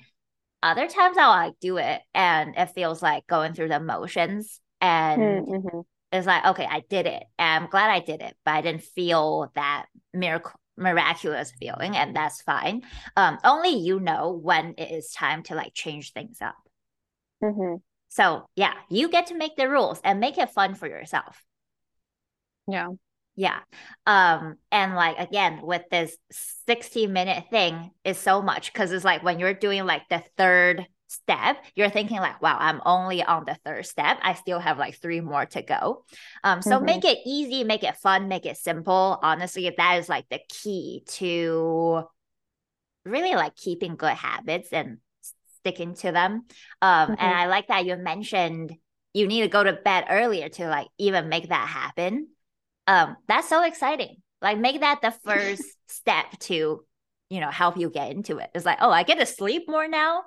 [0.63, 5.45] Other times I'll like do it and it feels like going through the motions and
[5.47, 5.79] Mm-hmm.
[6.11, 7.23] it's like, okay, I did it.
[7.39, 12.15] And I'm glad I did it, but I didn't feel that miracle miraculous feeling and
[12.15, 12.83] that's fine.
[13.17, 16.57] Um, only you know when it is time to like change things up.
[17.41, 17.75] Mm-hmm.
[18.07, 21.44] So yeah, you get to make the rules and make it fun for yourself.
[22.67, 22.89] Yeah.
[23.35, 23.59] Yeah.
[24.05, 26.15] Um, and like again, with this
[26.67, 30.85] 60 minute thing is so much because it's like when you're doing like the third
[31.07, 34.17] step, you're thinking like, wow, I'm only on the third step.
[34.21, 36.05] I still have like three more to go.
[36.43, 36.85] Um, so Mhm.
[36.85, 39.19] make it easy, make it fun, make it simple.
[39.21, 42.05] Honestly, that is like the key to
[43.05, 44.97] really like keeping good habits and
[45.59, 46.45] sticking to them.
[46.81, 47.15] Um, Mhm.
[47.19, 48.73] and I like that you mentioned
[49.13, 52.27] you need to go to bed earlier to like even make that happen.
[52.87, 54.17] Um, that's so exciting.
[54.41, 56.83] Like make that the first step to,
[57.29, 58.49] you know, help you get into it.
[58.53, 60.23] It's like, oh, I get to sleep more now.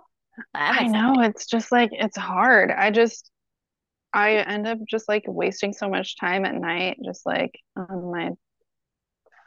[0.55, 2.71] I know it's just like it's hard.
[2.71, 3.31] I just
[4.12, 8.31] I end up just like wasting so much time at night just like on my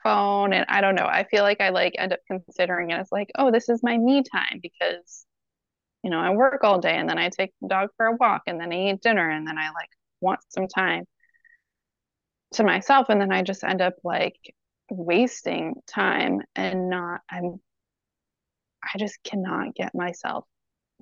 [0.03, 1.05] phone and I don't know.
[1.05, 3.97] I feel like I like end up considering it as like, oh, this is my
[3.97, 5.25] me time because
[6.03, 8.43] you know, I work all day and then I take the dog for a walk
[8.47, 11.05] and then I eat dinner and then I like want some time
[12.53, 14.37] to myself and then I just end up like
[14.89, 17.61] wasting time and not I'm
[18.83, 20.45] I just cannot get myself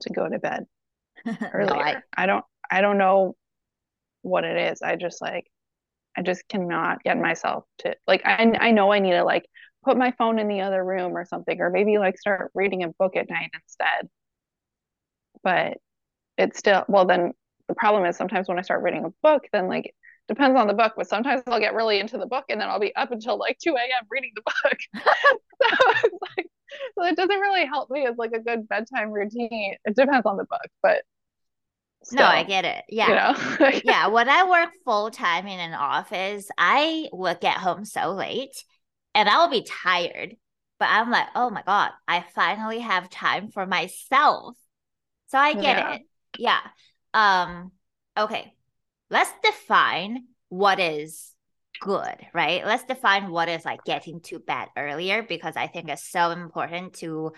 [0.01, 0.65] to go to bed
[1.25, 1.73] No, earlier.
[1.73, 3.35] I, I don't I don't know
[4.21, 4.81] what it is.
[4.81, 5.47] I just like
[6.17, 9.45] I just cannot get myself to like I I know I need to like
[9.85, 12.89] put my phone in the other room or something or maybe like start reading a
[12.89, 14.09] book at night instead.
[15.43, 15.77] But
[16.37, 17.33] it's still well then
[17.67, 19.95] the problem is sometimes when I start reading a book then like
[20.29, 22.79] depends on the book but sometimes I'll get really into the book and then I'll
[22.79, 24.07] be up until like 2 a.m.
[24.11, 24.79] reading the book.
[25.63, 26.47] so it's like
[26.97, 29.75] so it doesn't really help me as like a good bedtime routine.
[29.85, 31.03] It depends on the book, but
[32.11, 32.83] no, I get it.
[33.03, 33.15] you Yeah.
[33.15, 33.33] know.
[33.83, 34.07] Yeah.
[34.07, 38.63] When I work full time in an office, I would get home so late
[39.15, 40.35] and I will be tired.
[40.79, 44.57] But I'm like, oh my God, I finally have time for myself.
[45.27, 45.79] So I get Yeah.
[45.79, 46.01] it.
[46.37, 46.61] Yeah.
[47.13, 47.71] Um,
[48.17, 48.53] okay.
[49.09, 51.33] Let's define what is
[51.79, 52.65] good, right?
[52.65, 56.93] Let's define what is like getting to bed earlier because I think it's so important
[56.95, 57.33] to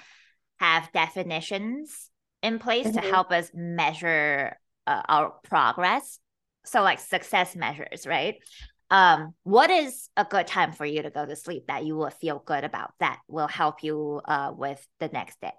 [0.59, 2.09] have definitions
[2.41, 3.01] in place to Mhm.
[3.01, 4.57] help us measure
[4.87, 6.19] uh, our progress.
[6.65, 8.35] So like success measures, right?
[8.89, 12.09] Um, what is a good time for you to go to sleep that you will
[12.09, 15.53] feel good about that will help you uh with the next day?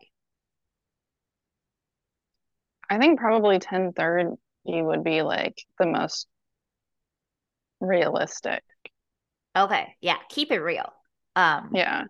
[2.89, 3.59] I think probably
[4.67, 6.27] 10:30 would be like the most
[7.81, 8.63] realistic.
[9.57, 10.93] Okay, yeah, keep it real.
[11.37, 12.05] Um, Yeah.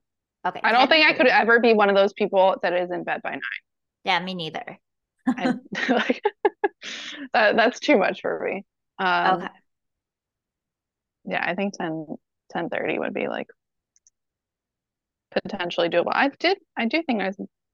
[0.47, 0.63] okay.
[0.65, 3.23] I don't think I could ever be one of those people that is in bed
[3.23, 3.41] by nine.
[4.05, 4.79] Yeah, me neither.
[5.39, 5.55] I,
[5.91, 6.23] like
[7.35, 8.65] that that's too much for me.
[8.99, 9.63] Um, Okay.
[11.25, 12.07] yeah, I think 10
[12.51, 13.49] 10:30 would be like
[15.31, 16.13] potentially doable.
[16.13, 17.33] I did I do think I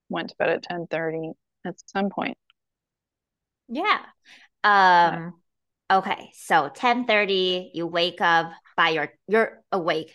[0.09, 1.33] went to bed at 10:30
[1.64, 2.37] at some point.
[3.69, 4.05] Yeah.
[4.68, 5.35] Um,
[5.90, 6.31] okay.
[6.35, 10.14] So 10:30, you wake up by your you're awake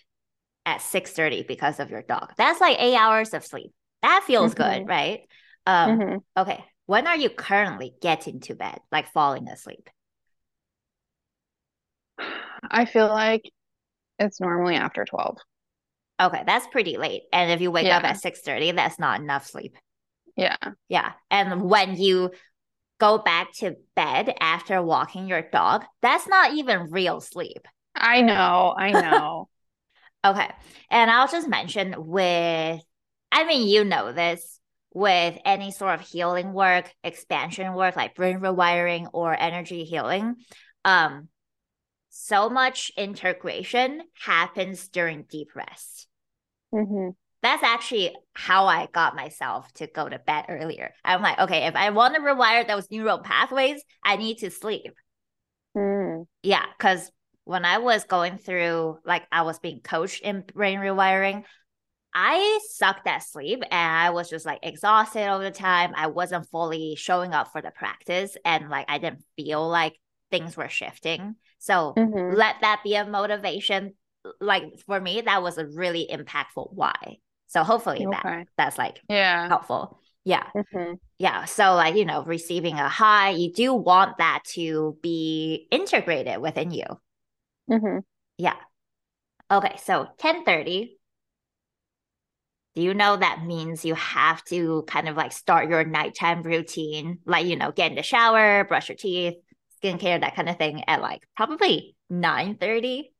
[0.65, 2.33] at 6:30 because of your dog.
[2.37, 3.73] That's like eight hours of sleep.
[4.01, 4.87] That feels good, Mhm.
[4.87, 5.21] right?
[5.65, 6.23] Um, Mhm.
[6.37, 6.65] okay.
[6.85, 9.89] When are you currently getting to bed, like falling asleep?
[12.71, 13.51] I feel like
[14.19, 15.37] it's normally after 12.
[16.21, 17.23] Okay, that's pretty late.
[17.33, 18.09] And if you wake up Yeah.
[18.09, 19.77] at 6:30, that's not enough sleep.
[20.35, 20.73] Yeah.
[20.89, 21.13] Yeah.
[21.31, 22.31] And when you
[23.03, 27.67] go back to bed after walking your dog, that's not even real sleep.
[27.93, 28.73] I know.
[28.77, 29.49] I know.
[30.23, 30.49] Okay.
[30.89, 32.81] And I'll just mention with,
[33.29, 34.57] I mean, you know this,
[34.93, 40.35] with any sort of healing work, expansion work, like brain rewiring or energy healing,
[40.85, 41.27] um,
[42.09, 46.07] so much integration happens during deep rest.
[46.71, 47.09] hmm
[47.43, 50.93] That's actually how I got myself to go to bed earlier.
[51.03, 54.93] I'm like, okay, if I want to rewire those neural pathways, I need to sleep.
[55.75, 56.25] Mm.
[56.41, 57.11] Yeah, because
[57.43, 61.43] when I was going through, like, I was being coached in brain rewiring,
[62.13, 65.93] I sucked at sleep and I was just like exhausted all the time.
[65.95, 69.99] I wasn't fully showing up for the practice and like I didn't feel like
[70.29, 71.35] things were shifting.
[71.57, 72.35] So Mhm.
[72.35, 73.95] let that be a motivation.
[74.39, 77.17] Like for me, that was a really impactful why.
[77.53, 78.27] So hopefully that
[78.57, 79.47] that's like Yeah.
[79.47, 79.99] helpful.
[80.23, 80.49] Yeah.
[80.55, 81.45] hmm Yeah.
[81.45, 86.71] So like, you know, receiving a high, you do want that to be integrated within
[86.71, 86.85] you.
[87.67, 87.99] hmm
[88.37, 88.55] Yeah.
[89.51, 89.77] Okay.
[89.77, 90.99] So 1030.
[92.75, 97.19] do you know that means you have to kind of like start your nighttime routine,
[97.25, 99.35] like, you know, get in the shower, brush your teeth,
[99.83, 103.13] skincare, that kind of thing at like probably 9 30?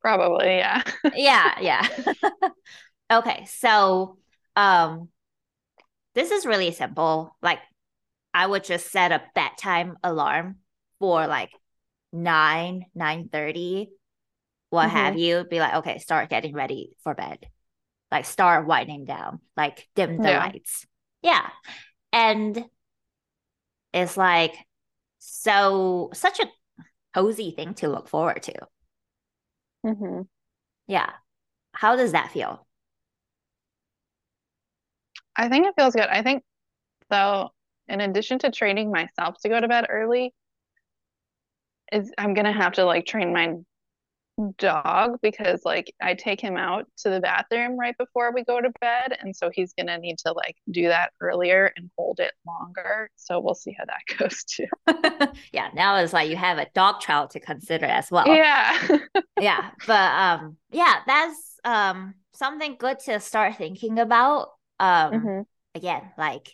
[0.00, 0.82] Probably, yeah.
[1.12, 1.86] yeah, yeah.
[3.12, 4.18] okay, so
[4.56, 5.08] um
[6.14, 7.36] this is really simple.
[7.42, 7.60] Like
[8.34, 10.56] I would just set a bedtime alarm
[10.98, 11.50] for like
[12.12, 13.90] 9, 9 30,
[14.70, 14.96] what mm-hmm.
[14.96, 15.44] have you.
[15.44, 17.46] Be like, okay, start getting ready for bed
[18.12, 20.38] like start winding down, like dim the yeah.
[20.38, 20.86] lights.
[21.22, 21.48] Yeah.
[22.12, 22.62] And
[23.94, 24.54] it's like
[25.18, 26.46] so such a
[27.14, 28.54] cozy thing to look forward to.
[29.86, 30.20] Mm-hmm.
[30.86, 31.10] Yeah.
[31.72, 32.66] How does that feel?
[35.36, 36.08] I think it feels good.
[36.08, 36.42] I think
[37.10, 37.50] so
[37.88, 40.32] in addition to training myself to go to bed early,
[41.92, 43.56] is I'm gonna have to like train my
[44.56, 48.70] dog because like I take him out to the bathroom right before we go to
[48.80, 52.32] bed and so he's going to need to like do that earlier and hold it
[52.46, 54.66] longer so we'll see how that goes too.
[55.52, 58.26] yeah, now it's like you have a dog child to consider as well.
[58.26, 58.98] Yeah.
[59.40, 64.48] yeah, but um yeah, that's um something good to start thinking about.
[64.82, 65.40] Um mm-hmm.
[65.76, 66.52] again, like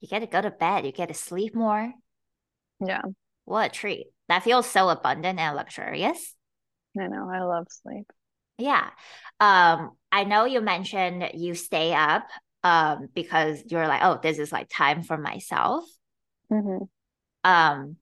[0.00, 1.90] you get to go to bed, you get to sleep more.
[2.84, 3.00] Yeah.
[3.46, 6.34] What a treat that feels so abundant and luxurious.
[6.98, 7.30] I know.
[7.32, 8.06] I love sleep.
[8.58, 8.90] Yeah.
[9.40, 12.26] Um, I know you mentioned you stay up
[12.62, 15.84] um because you're like, oh, this is like time for myself.
[16.52, 16.84] Mm-hmm.
[17.44, 17.96] Um,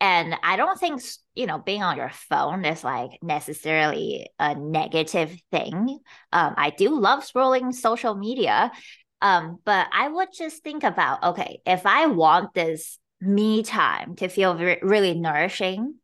[0.00, 1.02] and I don't think
[1.34, 5.98] you know being on your phone is like necessarily a negative thing.
[6.32, 8.72] Um, I do love scrolling social media.
[9.22, 14.28] Um, but I would just think about okay, if I want this me time to
[14.28, 15.94] feel re- really nourishing,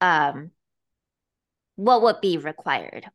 [0.00, 0.50] um,
[1.76, 3.06] what would be required?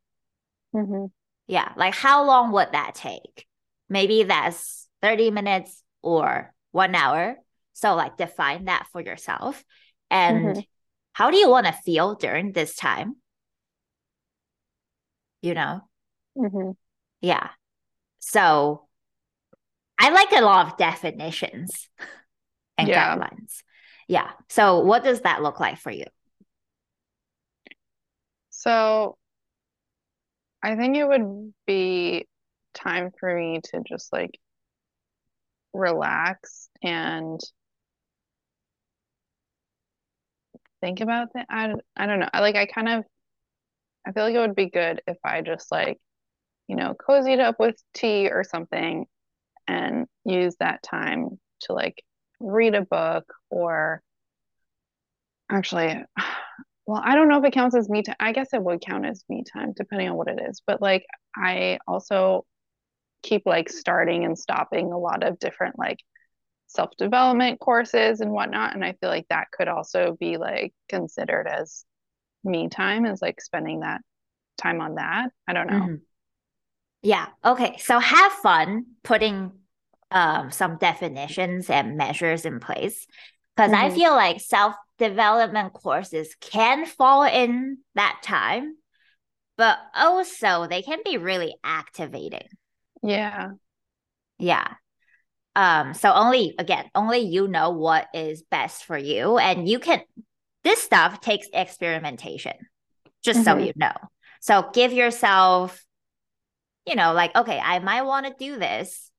[0.74, 1.06] Mm-hmm.
[1.46, 3.46] Yeah, like how long would that take?
[3.88, 7.36] Maybe that's 30 minutes or one hour.
[7.72, 9.62] So, like, define that for yourself.
[10.10, 10.60] And mm-hmm.
[11.12, 13.16] how do you want to feel during this time?
[15.42, 15.80] You know?
[16.36, 16.72] Mm-hmm.
[17.20, 17.48] Yeah.
[18.18, 18.86] So,
[19.98, 21.88] I like a lot of definitions
[22.78, 23.16] and yeah.
[23.16, 23.62] guidelines.
[24.08, 24.30] Yeah.
[24.48, 26.04] So what does that look like for you?
[28.50, 29.16] So
[30.62, 32.26] I think it would be
[32.74, 34.38] time for me to just like
[35.72, 37.40] relax and
[40.80, 41.46] think about that.
[41.48, 42.28] I, I don't know.
[42.32, 43.04] I like I kind of
[44.06, 45.98] I feel like it would be good if I just like,
[46.68, 49.06] you know, cozied up with tea or something
[49.68, 52.02] and use that time to like
[52.40, 54.02] read a book or
[55.50, 56.02] actually
[56.86, 59.06] well i don't know if it counts as me time i guess it would count
[59.06, 61.04] as me time depending on what it is but like
[61.36, 62.44] i also
[63.22, 65.98] keep like starting and stopping a lot of different like
[66.76, 71.84] self-development courses and whatnot and i feel like that could also be like considered as
[72.44, 74.00] me time is like spending that
[74.58, 75.94] time on that i don't know mm-hmm.
[77.02, 79.50] yeah okay so have fun putting
[80.10, 83.06] um, some definitions and measures in place
[83.56, 83.84] because mm-hmm.
[83.84, 88.76] I feel like self development courses can fall in that time,
[89.56, 92.48] but also they can be really activating.
[93.02, 93.50] Yeah.
[94.38, 94.74] Yeah.
[95.56, 99.38] Um, so only again, only you know what is best for you.
[99.38, 100.02] And you can
[100.62, 102.52] this stuff takes experimentation,
[103.24, 103.58] just mm-hmm.
[103.58, 103.94] so you know.
[104.40, 105.82] So give yourself,
[106.86, 109.10] you know, like, okay, I might want to do this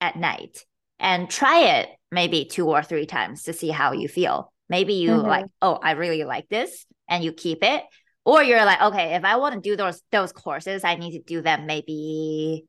[0.00, 0.64] at night
[1.00, 4.52] and try it maybe two or three times to see how you feel.
[4.68, 5.26] Maybe you mm-hmm.
[5.26, 7.82] like, oh, I really like this, and you keep it.
[8.24, 11.22] Or you're like, okay, if I want to do those those courses, I need to
[11.22, 12.66] do them maybe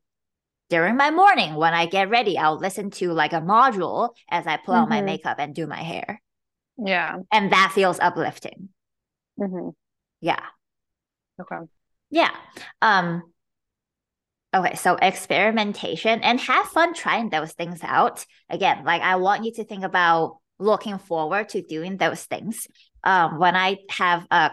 [0.69, 2.37] during my morning when I get ready.
[2.37, 4.83] I'll listen to like a module as I put mm-hmm.
[4.83, 6.21] on my makeup and do my hair.
[6.77, 7.17] Yeah.
[7.31, 8.69] And that feels uplifting.
[9.39, 9.69] Mm-hmm.
[10.21, 10.43] Yeah.
[11.39, 11.65] Okay.
[12.09, 12.31] Yeah.
[12.81, 13.23] Um,
[14.53, 18.25] Okay, so experimentation and have fun trying those things out.
[18.49, 22.65] Again, like I want you to think about looking forward to doing those things.
[23.03, 24.49] Um, when I have uh,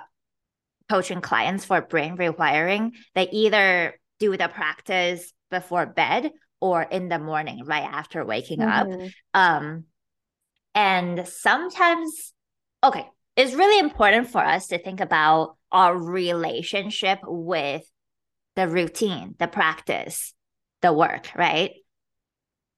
[0.89, 7.19] coaching clients for brain rewiring, they either do the practice before bed or in the
[7.19, 8.93] morning, right after waking mm-hmm.
[8.93, 9.11] up.
[9.35, 9.85] Um,
[10.75, 12.33] and sometimes,
[12.83, 17.83] okay, it's really important for us to think about our relationship with
[18.57, 20.35] the routine, the practice,
[20.83, 21.73] the work, right?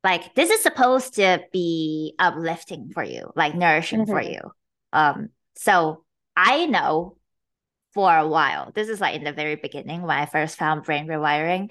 [0.04, 4.10] Like this is supposed to be uplifting for you, like nourishing mm-hmm.
[4.10, 4.40] for you.
[4.92, 6.04] Um, so
[6.36, 7.16] I know
[7.94, 11.06] for a while, this is like in the very beginning when I first found brain
[11.06, 11.70] rewiring,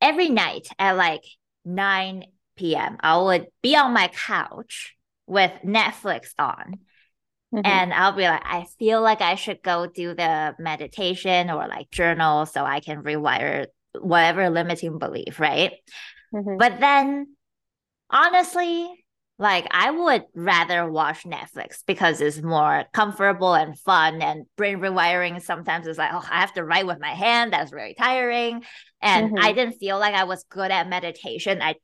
[0.00, 1.24] every night at like
[1.64, 2.24] 9
[2.56, 4.94] p.m., I would be on my couch
[5.26, 6.78] with Netflix on.
[7.54, 7.60] Mm-hmm.
[7.64, 11.90] And I'll be like, I feel like I should go do the meditation or like
[11.90, 13.66] journal so I can rewire
[14.00, 15.72] whatever limiting belief, right?
[16.34, 16.56] Mm-hmm.
[16.58, 17.36] But then
[18.10, 19.03] honestly,
[19.38, 25.42] like I would rather watch Netflix because it's more comfortable and fun and brain rewiring
[25.42, 27.52] sometimes is like, oh, I have to write with my hand.
[27.52, 28.62] That's very tiring.
[29.02, 29.44] And mm-hmm.
[29.44, 31.60] I didn't feel like I was good at meditation.
[31.62, 31.74] I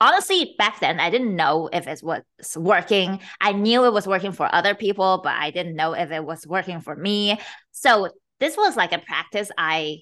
[0.00, 2.22] honestly back then I didn't know if it was
[2.56, 3.20] working.
[3.42, 6.46] I knew it was working for other people, but I didn't know if it was
[6.46, 7.38] working for me.
[7.72, 8.08] So
[8.40, 9.98] this was like a practice I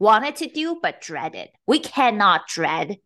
[0.00, 1.50] wanted to do but dreaded.
[1.68, 2.96] We cannot dread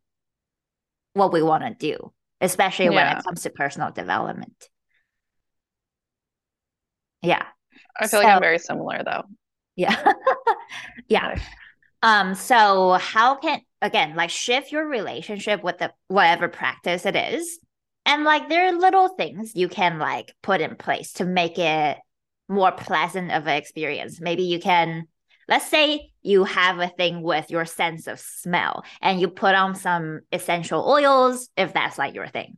[1.13, 2.91] what we want to do especially yeah.
[2.91, 4.69] when it comes to personal development.
[7.23, 7.45] Yeah.
[7.99, 9.25] I feel so, like I'm very similar though.
[9.75, 10.13] Yeah.
[11.09, 11.39] yeah.
[12.03, 17.59] Um, so how can again like shift your relationship with the whatever practice it is?
[18.05, 21.99] And like there are little things you can like put in place to make it
[22.49, 24.21] more pleasant of an experience.
[24.21, 25.09] Maybe you can
[25.49, 29.75] let's say you have a thing with your sense of smell and you put on
[29.75, 32.57] some essential oils if that's like your thing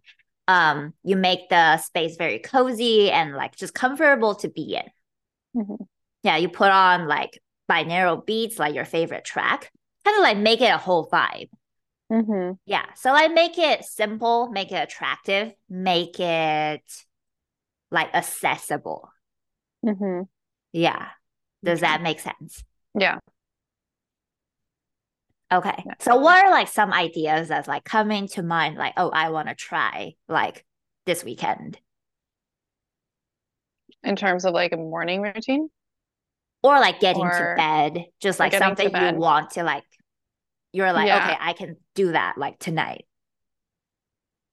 [0.48, 5.84] um you make the space very cozy and like just comfortable to be in mm-hmm.
[6.22, 7.40] yeah you put on like
[7.70, 9.70] binaural beats like your favorite track
[10.04, 11.50] kind of like make it a whole vibe
[12.10, 12.52] mm-hmm.
[12.64, 17.04] yeah so like make it simple make it attractive make it
[17.90, 19.10] like accessible
[19.84, 20.22] mm-hmm.
[20.72, 21.08] yeah
[21.62, 22.64] does that make sense
[22.98, 23.18] yeah.
[25.50, 25.82] Okay.
[25.86, 25.94] Yeah.
[26.00, 29.48] So what are like some ideas that's like coming to mind like, oh, I want
[29.48, 30.64] to try like
[31.06, 31.78] this weekend?
[34.02, 35.68] In terms of like a morning routine?
[36.62, 39.84] Or like getting or to bed, just like something you want to like
[40.72, 41.24] you're like, yeah.
[41.24, 43.06] okay, I can do that like tonight.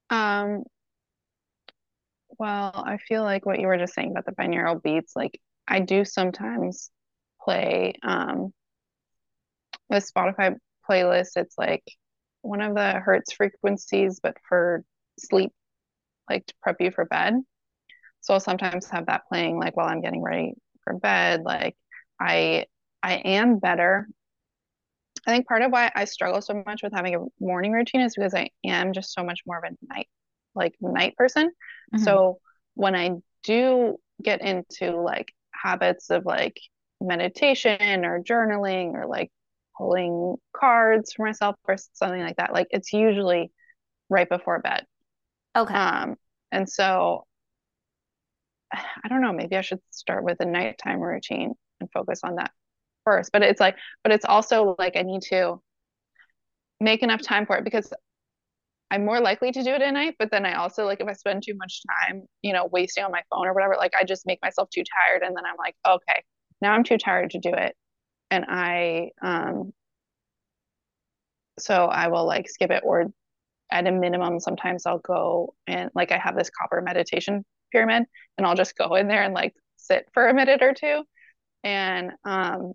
[0.10, 0.64] Um
[2.38, 5.80] well, I feel like what you were just saying about the binaural beats, like I
[5.80, 6.92] do sometimes
[7.42, 8.54] play um,
[9.90, 10.56] with Spotify
[10.90, 11.32] playlist.
[11.36, 11.84] It's like
[12.42, 14.84] one of the Hertz frequencies, but for
[15.20, 15.52] sleep,
[16.30, 17.36] like to prep you for bed.
[18.22, 21.44] So I'll sometimes have that playing like while I'm getting ready for bed.
[21.44, 21.76] Like
[22.20, 22.66] I
[23.04, 24.08] I am better.
[25.28, 28.16] I think part of why I struggle so much with having a morning routine is
[28.16, 30.08] because I am just so much more of a night
[30.56, 31.48] like night person.
[31.48, 32.04] Mm-hmm.
[32.04, 32.40] So
[32.76, 33.12] when I
[33.44, 36.60] do get into like habits of like
[37.02, 39.32] meditation or journaling or like
[39.78, 42.54] pulling cards for myself or something like that.
[42.54, 43.52] Like it's usually
[44.10, 44.86] right before bed.
[45.56, 45.74] Okay.
[45.74, 46.16] Um,
[46.52, 47.26] and so
[48.74, 52.52] I don't know, maybe I should start with a nighttime routine and focus on that
[53.06, 53.32] first.
[53.32, 55.62] But it's like, but it's also like I need to
[56.80, 57.92] make enough time for it because
[58.92, 60.16] I'm more likely to do it at night.
[60.20, 63.12] But then I also like if I spend too much time, you know, wasting on
[63.12, 65.76] my phone or whatever, like I just make myself too tired and then I'm like,
[65.88, 66.24] okay,
[66.62, 67.76] now I'm too tired to do it.
[68.32, 69.74] And I, um,
[71.60, 73.06] so I will like skip it or
[73.72, 78.06] at a minimum, sometimes I'll go and like I have this copper meditation pyramid
[78.38, 81.04] and I'll just go in there and like sit for a minute or two.
[81.64, 82.74] And, um,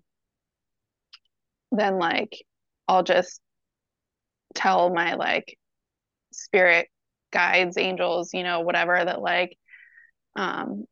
[1.72, 2.44] then like
[2.88, 3.40] I'll just
[4.54, 5.56] tell my like
[6.32, 6.88] spirit
[7.32, 9.56] guides, angels, you know, whatever that like,
[10.36, 10.86] um,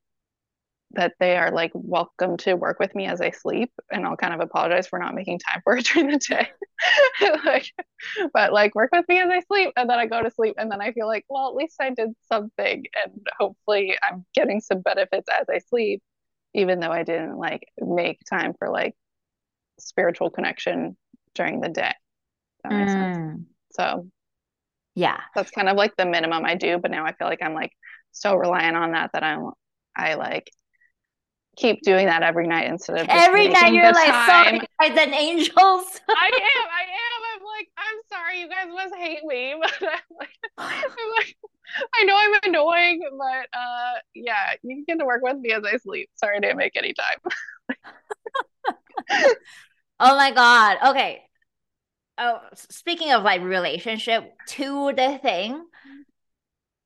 [0.92, 4.32] that they are like welcome to work with me as I sleep and I'll kind
[4.32, 6.48] of apologize for not making time for it during the day.
[7.44, 7.70] like
[8.32, 10.70] but like work with me as I sleep and then I go to sleep and
[10.70, 14.80] then I feel like well at least I did something and hopefully I'm getting some
[14.80, 16.02] benefits as I sleep
[16.54, 18.94] even though I didn't like make time for like
[19.78, 20.96] spiritual connection
[21.34, 21.92] during the day.
[22.64, 23.14] That makes mm.
[23.14, 23.40] sense.
[23.72, 24.08] So
[24.94, 25.20] yeah.
[25.36, 27.72] That's kind of like the minimum I do, but now I feel like I'm like
[28.10, 29.50] so reliant on that that I'm
[29.94, 30.50] I like
[31.58, 34.44] keep doing that every night instead of every night you're like time.
[34.44, 35.50] sorry guys and angels
[36.08, 37.20] i am i am.
[37.34, 41.36] I'm like i'm sorry you guys must hate me but I'm like, I'm like
[41.94, 45.64] i know i'm annoying but uh yeah you can get to work with me as
[45.64, 46.08] i sleep.
[46.14, 47.18] Sorry i didn't make any time.
[50.00, 50.78] Oh my god.
[50.90, 51.22] Okay.
[52.18, 55.64] Oh speaking of like relationship to the thing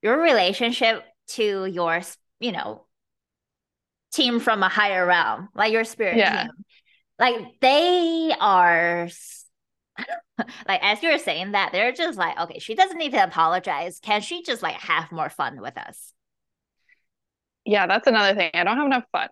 [0.01, 2.01] your relationship to your
[2.39, 2.85] you know
[4.13, 6.43] team from a higher realm, like your spirit yeah.
[6.43, 6.51] team.
[7.19, 9.07] Like they are
[10.67, 13.99] like as you were saying that, they're just like, okay, she doesn't need to apologize.
[13.99, 16.13] Can she just like have more fun with us?
[17.65, 18.51] Yeah, that's another thing.
[18.53, 19.29] I don't have enough fun.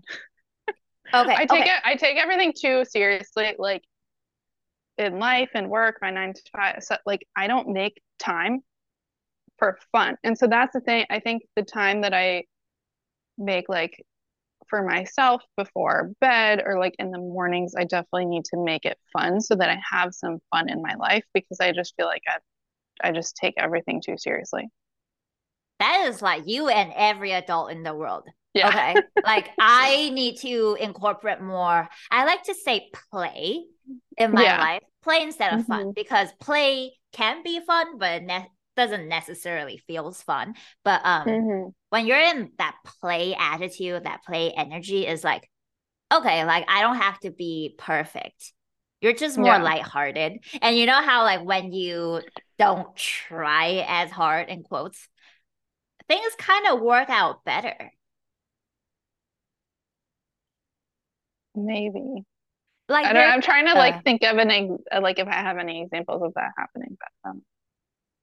[1.13, 1.34] Okay.
[1.34, 1.69] I take okay.
[1.71, 3.53] it I take everything too seriously.
[3.59, 3.84] Like
[4.97, 8.61] in life and work, my nine to five, so like I don't make time
[9.57, 10.15] for fun.
[10.23, 11.05] And so that's the thing.
[11.09, 12.45] I think the time that I
[13.38, 14.01] make like
[14.72, 18.99] for myself before bed or like in the mornings, I definitely need to make it
[19.13, 22.24] fun so that I have some fun in my life because I just feel like
[22.28, 22.39] I,
[23.09, 24.69] I just take everything too seriously.
[25.80, 28.28] That is like you and every adult in the world.
[28.53, 28.69] Yeah.
[28.69, 29.03] Okay.
[29.26, 31.89] like I need to incorporate more.
[32.11, 33.65] I like to say play
[34.17, 34.55] in my Yeah.
[34.55, 35.95] life, play instead of fun Mhm.
[35.95, 40.55] because play can be fun, but ne- doesn't necessarily feels fun.
[40.84, 41.74] But um, Mhm.
[41.89, 45.49] when you're in that play attitude, that play energy is like,
[46.13, 48.53] okay, like I don't have to be perfect.
[49.01, 49.63] You're just more Yeah.
[49.63, 50.43] lighthearted.
[50.61, 52.22] And you know how like when you
[52.59, 55.07] don't try as hard in quotes,
[56.07, 57.91] things kind of work out better.
[61.55, 62.26] Maybe.
[62.89, 65.57] Like I don't, i'm trying to uh, like think of an like if I have
[65.57, 67.43] any examples of that happening, but um,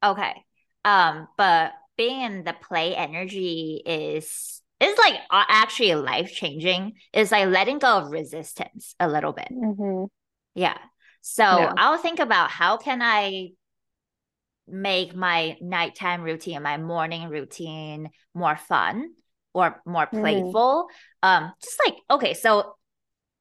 [0.03, 0.45] Okay.
[0.85, 6.95] Um, but being in the play energy is is like actually life changing.
[7.13, 9.51] Is like letting go of resistance a little bit.
[9.51, 10.09] mhm.
[10.55, 10.79] Yeah.
[11.21, 11.73] So Yeah.
[11.77, 13.51] I'll think about how can I
[14.67, 19.13] make my nighttime routine, my morning routine more fun
[19.55, 20.19] or more Mhm.
[20.21, 20.89] playful.
[21.23, 22.75] Um, just like okay, so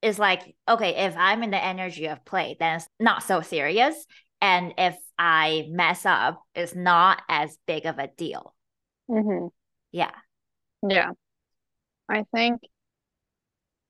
[0.02, 4.06] it's like okay, if I'm in the energy of play, then it's not so serious.
[4.40, 8.54] And if I mess up, it's not as big of a deal.
[9.10, 9.50] Mhm.
[9.90, 10.14] Yeah.
[10.82, 11.12] Yeah.
[12.08, 12.62] I think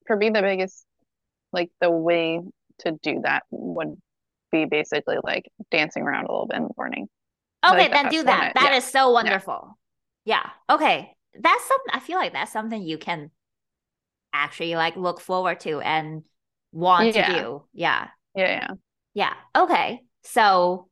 [0.07, 0.85] for me the biggest
[1.53, 2.41] like the way
[2.81, 4.01] to do that would
[4.51, 7.09] be basically like dancing around a little bit in the morning.
[7.67, 8.53] Okay, think then do that.
[8.55, 8.77] That yeah.
[8.77, 9.79] is so wonderful.
[10.25, 10.49] Yeah.
[10.71, 11.15] Okay.
[11.35, 13.31] That's something I feel like that's something you can
[14.33, 16.23] actually like look forward to and
[16.73, 17.65] want to do.
[17.73, 18.09] Yeah.
[18.35, 18.69] Yeah, yeah.
[19.15, 19.35] Yeah.
[19.57, 20.03] Okay.
[20.23, 20.89] So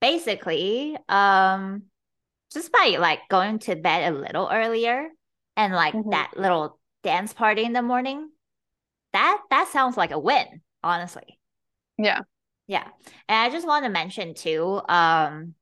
[0.00, 1.84] basically, um,
[2.52, 5.08] just by like going to bed a little earlier
[5.56, 6.10] and like Mhm.
[6.10, 8.30] that little dance party in the morning,
[9.12, 11.38] that that sounds like a win, honestly.
[11.98, 12.22] Yeah.
[12.66, 12.86] Yeah.
[13.28, 15.54] And I just want to mention too, um,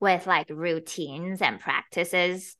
[0.00, 2.56] with like routines and practices,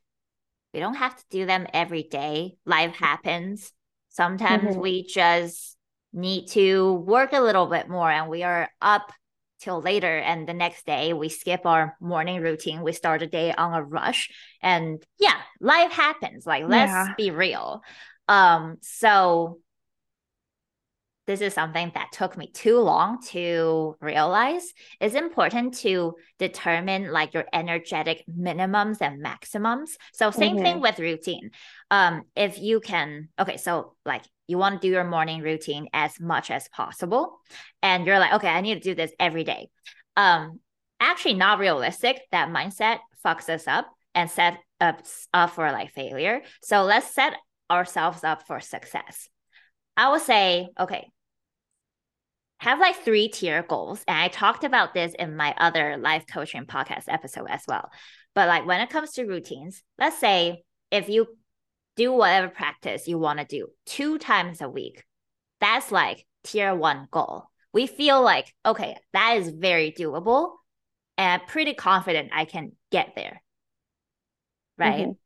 [0.74, 2.56] we don't have to do them every day.
[2.66, 3.72] Life happens.
[4.10, 4.82] Sometimes Mhm.
[4.82, 5.76] we just
[6.12, 9.12] need to work a little bit more and we are up
[9.58, 12.82] till later and the next day we skip our morning routine.
[12.82, 14.30] We start the day on a rush
[14.62, 16.46] and yeah life happens.
[16.46, 17.14] Like let's Yeah.
[17.16, 17.82] be real.
[18.28, 19.58] Um so
[21.26, 24.72] this is something that took me too long to realize.
[24.98, 29.98] It's important to determine like your energetic minimums and maximums.
[30.14, 31.50] So same thing with routine.
[31.90, 36.18] Um if you can okay so like you want to do your morning routine as
[36.18, 37.38] much as possible
[37.82, 39.68] and you're like okay i need to do this every day
[40.16, 40.58] um
[41.00, 46.42] actually not realistic that mindset fucks us up and set us up for like failure
[46.62, 47.34] so let's set
[47.70, 49.28] ourselves up for success
[49.96, 51.08] i would say okay
[52.60, 54.02] have like three tier goals.
[54.06, 57.88] And I talked about this in my other life coaching podcast episode as well.
[58.34, 61.26] But like when it comes to routines, let's say if you
[61.98, 65.04] do whatever practice you want to do two times a week,
[65.60, 67.50] that's like tier one goal.
[67.72, 70.52] We feel like, okay, that is very doable.
[71.18, 73.42] And I'm pretty confident I can get there.
[74.78, 75.08] Right.
[75.08, 75.16] Mhm.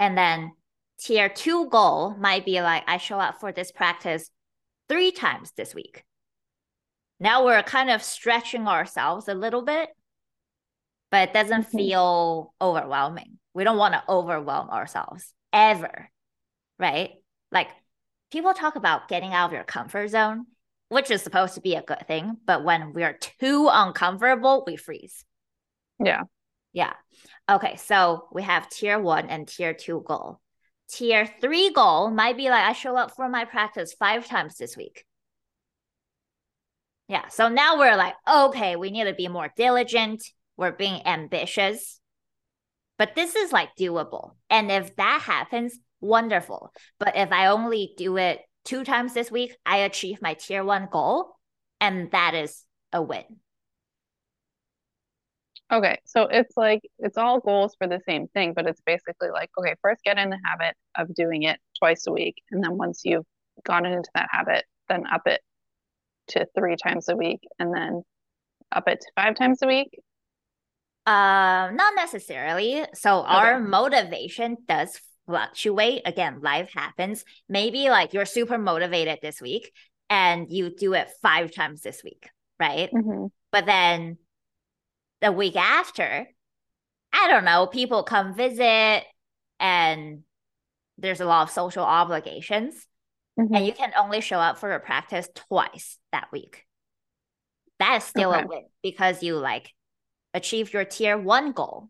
[0.00, 0.52] And then
[0.98, 4.28] tier two goal might be like, I show up for this practice
[4.88, 6.04] three times this week.
[7.20, 9.88] Now we're kind of stretching ourselves a little bit,
[11.10, 11.76] but it doesn't Mhm.
[11.76, 13.38] feel overwhelming.
[13.54, 16.10] We don't want to overwhelm ourselves ever,
[16.78, 17.12] right?
[17.50, 17.68] Like
[18.30, 20.46] people talk about getting out of your comfort zone,
[20.88, 22.36] which is supposed to be a good thing.
[22.44, 25.24] But when we're too uncomfortable, we freeze.
[25.98, 26.24] Yeah.
[26.72, 26.92] Yeah.
[27.48, 27.76] Okay.
[27.76, 30.40] So we have tier one and tier two goal.
[30.90, 34.76] Tier three goal might be like, I show up for my practice five times this
[34.76, 35.04] week.
[37.08, 37.28] Yeah.
[37.28, 40.24] So now we're like, okay, we need to be more diligent.
[40.56, 42.00] We're being ambitious.
[42.98, 44.32] But this is like doable.
[44.50, 46.72] And if that happens, wonderful.
[46.98, 50.88] But if I only do it two times this week, I achieve my tier one
[50.90, 51.36] goal.
[51.80, 53.24] And that is a win.
[55.72, 59.50] Okay, so it's like it's all goals for the same thing, but it's basically like,
[59.58, 62.36] okay, first get in the habit of doing it twice a week.
[62.50, 63.24] And then once you've
[63.64, 65.40] gotten into that habit, then up it
[66.28, 68.02] to three times a week and then
[68.72, 69.98] up it to five times a week.
[71.06, 72.84] Um, not necessarily.
[72.94, 76.02] So our motivation does fluctuate.
[76.06, 77.24] Again, life happens.
[77.48, 79.70] Maybe like you're super motivated this week
[80.08, 82.28] and you do it five times this week,
[82.58, 82.90] right?
[82.92, 83.26] Mm-hmm.
[83.52, 84.18] But then
[85.20, 86.26] the week after,
[87.12, 89.04] I don't know, people come visit
[89.60, 90.22] and
[90.98, 92.86] there's a lot of social obligations
[93.36, 93.52] Mm-hmm.
[93.52, 96.64] and you can only show up for a practice twice that week.
[97.80, 98.44] That is still Okay.
[98.44, 99.72] a win because you like
[100.34, 101.88] achieve your tier one goal.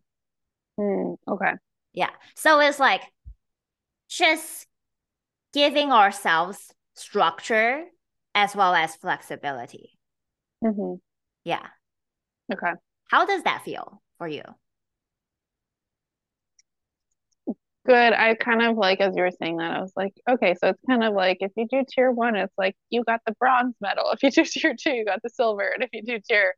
[0.78, 1.53] Mm, okay.
[1.92, 2.11] Yeah.
[2.36, 3.03] So it's like
[4.09, 4.66] just
[5.53, 7.84] giving ourselves structure
[8.34, 9.99] as well as flexibility.
[10.62, 10.95] Mm-hmm.
[11.45, 11.66] Yeah.
[12.53, 12.72] Okay.
[13.09, 14.42] How does that feel for you?
[17.86, 18.14] Good.
[18.14, 20.80] I kind of like, as you were saying that, I was like, okay, so it's
[20.88, 24.11] kind of like if you do tier one, it's like you got the bronze medal.
[24.11, 25.68] If you do tier two, you got the silver.
[25.68, 26.55] And if you do tier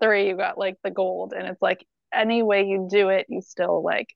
[0.00, 1.32] three, you got like the gold.
[1.32, 4.08] And it's like any way you do it, you still like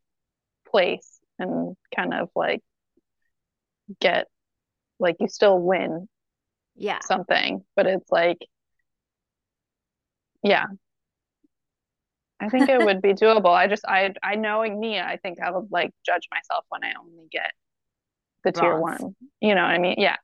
[0.70, 2.62] place and kind of like
[4.00, 4.26] get,
[4.98, 6.08] like, you still win
[6.76, 7.00] Yeah.
[7.00, 7.64] something.
[7.76, 8.38] But it's like,
[10.42, 10.66] yeah.
[12.40, 13.50] I think it would be doable.
[13.54, 16.94] I just, I, I knowing me, I think I would like judge myself when I
[16.98, 17.52] only get
[18.44, 18.80] the tier Bronze.
[18.80, 19.14] one.
[19.40, 19.96] You know what I mean?
[19.98, 20.16] Yeah.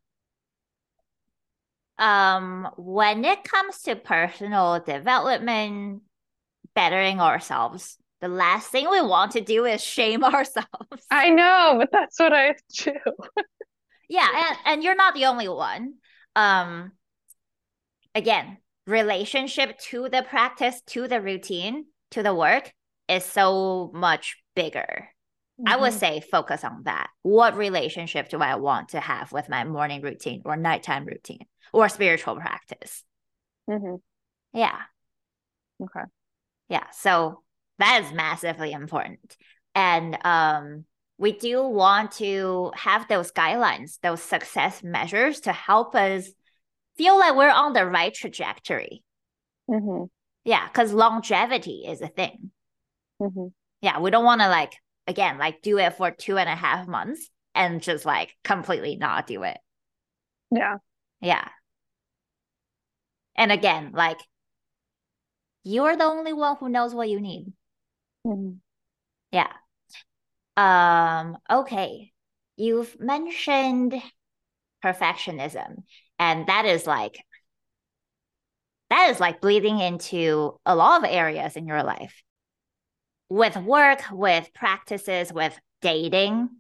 [1.99, 6.03] Um, when it comes to personal development,
[6.75, 10.69] bettering ourselves, the last thing we want to do is shame ourselves.
[11.11, 12.93] I know, but that's what I do.
[14.09, 15.95] Yeah, and, and you're not the only one.
[16.37, 16.93] Um,
[18.15, 22.73] again, relationship to the practice, to the routine, to the work
[23.09, 25.09] is so much bigger.
[25.65, 25.99] I would Mhm.
[25.99, 27.11] say focus on that.
[27.23, 31.89] What relationship do I want to have with my morning routine or nighttime routine or
[31.89, 33.03] spiritual practice?
[33.69, 34.01] Mhm.
[34.53, 34.81] Yeah.
[35.83, 36.03] Okay.
[36.69, 36.85] Yeah.
[36.93, 37.43] So
[37.79, 39.37] that is massively important.
[39.75, 40.85] And um,
[41.19, 46.29] we do want to have those guidelines, those success measures to help us
[46.97, 49.03] feel like we're on the right trajectory.
[49.71, 50.09] Mhm.
[50.45, 50.67] Yeah.
[50.69, 52.53] Because longevity is a thing.
[53.21, 53.53] Mhm.
[53.81, 54.01] Yeah.
[54.01, 54.75] We don't want to, like,
[55.07, 59.27] again, like do it for two and a half months and just like completely not
[59.27, 59.59] do it.
[60.51, 60.79] Yeah.
[61.27, 61.49] Yeah.
[63.35, 64.21] And again, like,
[65.65, 67.53] you're the only one who knows what you need.
[68.27, 68.61] Mhm.
[69.33, 69.53] Yeah.
[70.57, 72.13] Um, okay.
[72.57, 73.95] You've mentioned
[74.85, 75.85] perfectionism,
[76.19, 77.19] and that is like
[78.91, 82.23] that is like bleeding into a lot of areas in your life.
[83.29, 86.51] With work, with practices, with dating.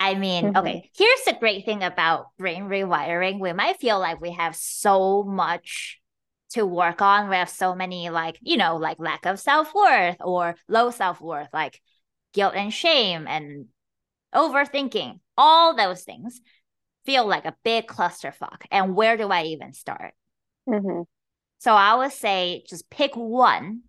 [0.00, 0.56] I mean, Mhm.
[0.56, 3.38] okay, here's the great thing about brain rewiring.
[3.40, 6.00] We might feel like we have so much
[6.50, 7.28] to work on.
[7.30, 11.20] We have so many, like, you know, like lack of self worth or low self
[11.20, 11.80] worth, like
[12.32, 13.68] guilt and shame and
[14.34, 15.20] overthinking.
[15.36, 16.40] All those things
[17.06, 18.64] feel like a big clusterfuck.
[18.70, 20.14] And where do I even start?
[20.68, 21.06] Mhm.
[21.58, 23.84] So I would say just pick one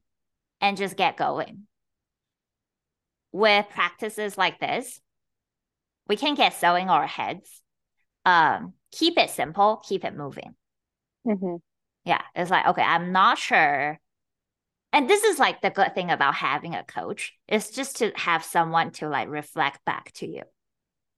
[0.62, 1.68] and just get going.
[3.34, 4.99] With practices like this,
[6.12, 7.62] we can't get so in our heads.
[8.26, 10.55] Um, keep it simple, keep it moving.
[11.26, 11.62] Mhm.
[12.03, 13.97] Yeah, it's like, okay, I'm not sure.
[14.91, 18.43] And this is like the good thing about having a coach is just to have
[18.43, 20.43] someone to like reflect back to you.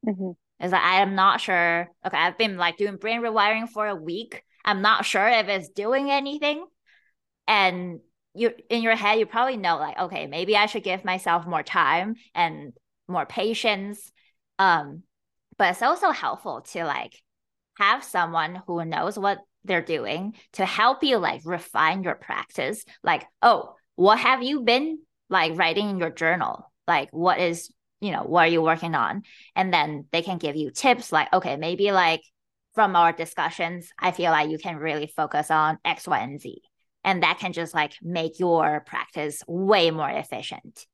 [0.06, 0.36] Mhm.
[0.60, 1.89] It's like, I am not sure.
[2.06, 4.44] Okay, I've been like doing brain rewiring for a week.
[4.64, 6.68] I'm not sure if it's doing anything.
[7.48, 8.02] And
[8.36, 11.64] you in your head, you probably know like, okay, maybe I should give myself more
[11.64, 12.74] time and
[13.08, 14.12] more patience.
[14.64, 15.03] Um,
[15.57, 17.22] but it's also helpful to like
[17.78, 22.86] have someone who knows what they're doing to help you like refine your practice.
[23.03, 24.99] Like, oh, what have you been
[25.30, 26.72] like writing in your journal?
[26.88, 29.24] Like, what is, you know, what are you working on?
[29.55, 32.22] And then they can give you tips like, okay, maybe like
[32.74, 36.61] from our discussions, I feel like you can really focus on X, Y, and Z.
[37.03, 40.86] And that can just like make your practice way more efficient.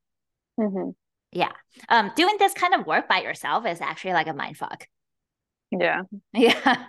[0.60, 0.96] Mhm.
[1.32, 1.52] Yeah.
[1.90, 4.88] Um, doing this kind of work by yourself is actually like a mind fuck.
[5.72, 6.04] Yeah.
[6.34, 6.86] Yeah.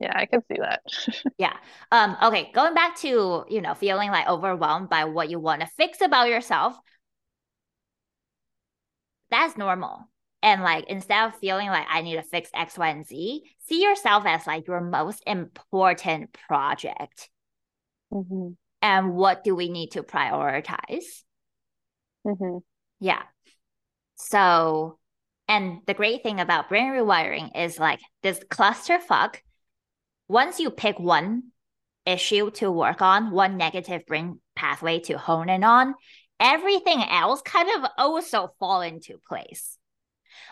[0.00, 0.82] Yeah, I can see that.
[1.38, 1.54] Yeah.
[1.92, 5.68] Um, okay, going back to, you know, feeling like overwhelmed by what you want to
[5.76, 6.76] fix about yourself.
[9.30, 10.08] That's normal.
[10.42, 13.82] And like instead of feeling like I need to fix X, Y, and Z, see
[13.82, 17.28] yourself as like your most important project.
[18.12, 18.56] Mhm.
[18.82, 21.24] And what do we need to prioritize?
[22.24, 22.62] Mhm.
[23.00, 23.22] Yeah.
[24.16, 24.98] So,
[25.48, 29.36] and the great thing about brain rewiring is like this clusterfuck.
[30.28, 31.52] Once you pick one
[32.04, 35.94] issue to work on, one negative brain pathway to hone in on,
[36.40, 39.78] everything else kind of also fall into place.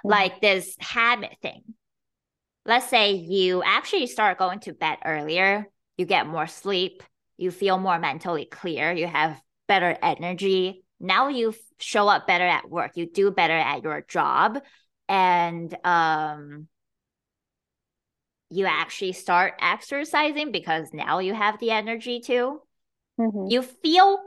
[0.05, 0.11] Mhm.
[0.11, 1.63] Like this habit thing.
[2.67, 7.03] Let's say you actually start going to bed earlier, you get more sleep,
[7.37, 10.85] you feel more mentally clear, you have better energy.
[10.99, 11.55] Now you
[11.85, 14.59] show up better at work, you do better at your job,
[15.09, 16.69] and um,
[18.51, 22.61] you actually start exercising because now you have the energy to.
[23.21, 23.51] Mm-hmm.
[23.51, 24.19] You feel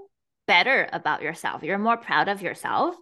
[0.47, 1.63] better about yourself.
[1.63, 2.95] You're more proud of yourself.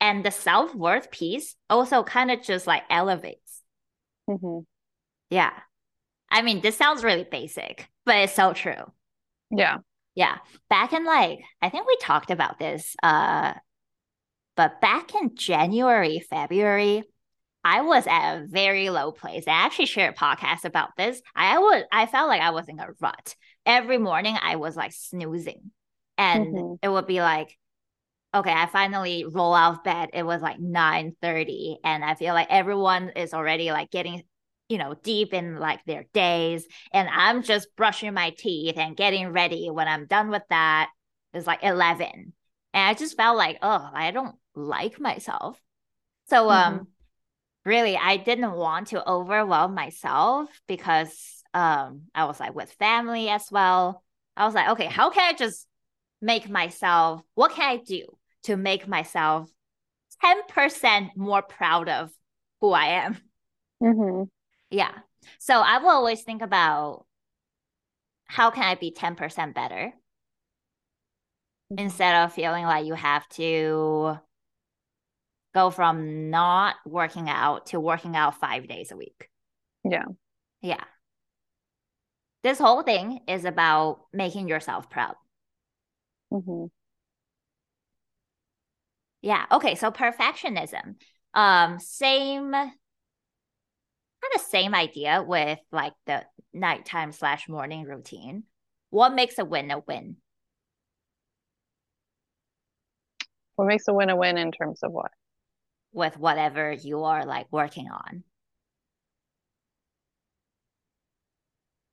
[0.00, 3.62] And the self worth piece also kind of just like elevates.
[4.28, 4.60] Mm-hmm.
[5.30, 5.52] Yeah.
[6.30, 8.92] I mean, this sounds really basic, but it's so true.
[9.50, 9.78] Yeah.
[10.14, 10.38] Yeah.
[10.68, 13.54] Back in like, I think we talked about this, uh,
[14.56, 17.04] but back in January, February,
[17.62, 19.44] I was at a very low place.
[19.46, 21.20] I actually shared a podcast about this.
[21.34, 23.34] I was I felt like I was in a rut.
[23.66, 25.70] Every morning I was like snoozing.
[26.16, 26.74] And mm-hmm.
[26.82, 27.56] it would be like,
[28.34, 30.10] okay, I finally roll out of bed.
[30.12, 31.78] It was like 9 30.
[31.84, 34.22] And I feel like everyone is already like getting,
[34.68, 36.66] you know, deep in like their days.
[36.92, 39.68] And I'm just brushing my teeth and getting ready.
[39.70, 40.90] When I'm done with that,
[41.34, 42.32] it's like 11.
[42.72, 45.60] And I just felt like, oh, I don't like myself.
[46.28, 46.82] So um mm-hmm
[47.64, 53.48] really I didn't want to overwhelm myself because um I was like with family as
[53.50, 54.02] well.
[54.36, 55.66] I was like, okay, how can I just
[56.20, 59.50] make myself what can I do to make myself
[60.22, 62.10] 10% more proud of
[62.60, 63.16] who I am?
[63.82, 64.24] Mm-hmm.
[64.70, 64.92] Yeah.
[65.38, 67.06] So I will always think about
[68.26, 69.92] how can I be 10% better
[71.72, 71.78] mm-hmm.
[71.78, 74.18] instead of feeling like you have to
[75.54, 79.28] go from not working out to working out five days a week.
[79.84, 80.04] Yeah.
[80.62, 80.84] Yeah.
[82.42, 85.14] This whole thing is about making yourself proud.
[86.32, 86.66] Mm-hmm.
[89.22, 89.44] Yeah.
[89.52, 89.74] Okay.
[89.74, 90.94] So perfectionism.
[91.34, 98.44] Um, same kind of same idea with like the nighttime slash morning routine.
[98.90, 100.16] What makes a win a win?
[103.56, 105.12] What makes a win a win in terms of what?
[105.92, 108.24] With whatever you are like working on?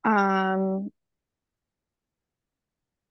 [0.03, 0.89] Um,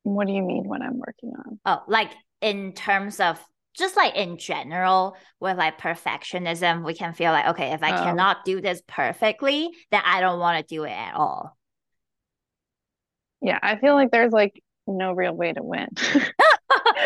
[0.02, 1.60] what do you mean when I'm working on?
[1.66, 2.10] Oh, like
[2.40, 3.38] in terms of
[3.76, 8.02] just like in general with like perfectionism, we can feel like, okay, if I oh.
[8.02, 11.56] cannot do this perfectly, then I don't want to do it at all.
[13.42, 15.88] Yeah, I feel like there's like no real way to win.
[15.98, 16.24] okay,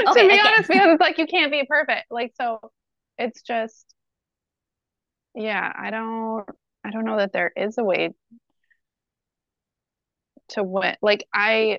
[0.07, 0.47] to be again.
[0.47, 2.07] honest, because it's like you can't be perfect.
[2.11, 2.61] Like so
[3.20, 3.94] it's just
[5.34, 6.46] yeah i don't
[6.84, 8.10] i don't know that there is a way
[10.48, 11.78] to win like i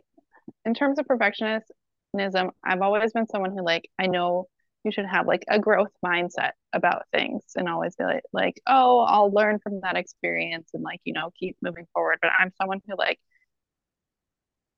[0.65, 4.47] in terms of perfectionism i've always been someone who like i know
[4.83, 9.01] you should have like a growth mindset about things and always be like like oh
[9.01, 12.17] i'll learn from that experience and like you know keep moving forward.
[12.21, 13.19] But i'm someone who like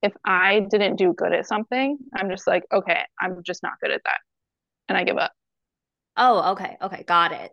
[0.01, 3.91] if i didn't do good at something i'm just like okay i'm just not good
[3.91, 4.19] at that
[4.89, 5.31] and i give up
[6.17, 6.77] Oh, okay.
[6.81, 7.03] Okay.
[7.03, 7.51] Got it.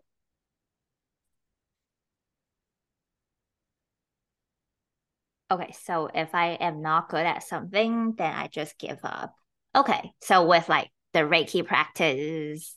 [5.50, 5.74] Okay.
[5.82, 9.34] So if I am not good at something, then I just give up.
[9.74, 10.12] Okay.
[10.20, 12.74] So with like the Reiki practice.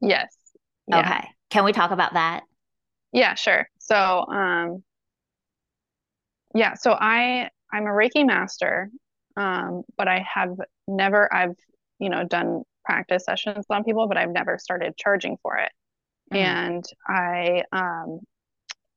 [0.00, 0.26] Yes.
[0.88, 1.00] Yeah.
[1.00, 1.28] Okay.
[1.50, 2.42] Can we talk about that?
[3.12, 3.68] Yeah, sure.
[3.78, 4.82] So, um,
[6.54, 8.90] yeah, so I I'm a Reiki master,
[9.36, 10.56] um, but I have
[10.88, 11.54] never I've
[11.98, 15.70] you know done practice sessions on people, but I've never started charging for it.
[16.32, 16.42] Mm-hmm.
[16.42, 18.20] And I, um,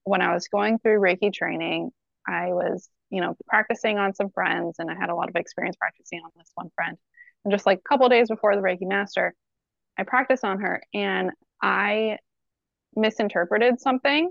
[0.03, 1.91] when I was going through Reiki training,
[2.27, 5.75] I was, you know, practicing on some friends, and I had a lot of experience
[5.75, 6.97] practicing on this one friend.
[7.43, 9.33] And just like a couple days before the Reiki master,
[9.97, 11.31] I practiced on her, and
[11.61, 12.17] I
[12.95, 14.29] misinterpreted something.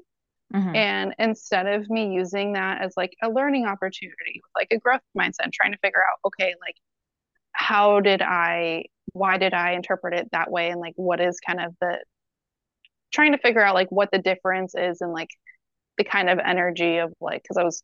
[0.54, 0.76] Mm-hmm.
[0.76, 5.52] And instead of me using that as like a learning opportunity, like a growth mindset,
[5.52, 6.76] trying to figure out, okay, like
[7.52, 11.60] how did I why did I interpret it that way and like what is kind
[11.60, 11.98] of the
[13.12, 15.30] trying to figure out like what the difference is and like
[15.96, 17.82] the kind of energy of like because I was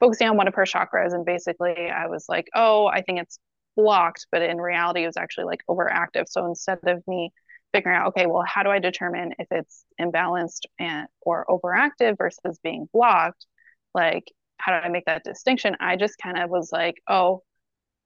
[0.00, 3.38] focusing on one of her chakras and basically I was like, oh, I think it's
[3.76, 6.24] blocked, but in reality it was actually like overactive.
[6.28, 7.32] So instead of me
[7.72, 12.58] figuring out, okay, well, how do I determine if it's imbalanced and or overactive versus
[12.62, 13.46] being blocked?
[13.94, 15.76] Like, how do I make that distinction?
[15.80, 17.42] I just kind of was like, oh,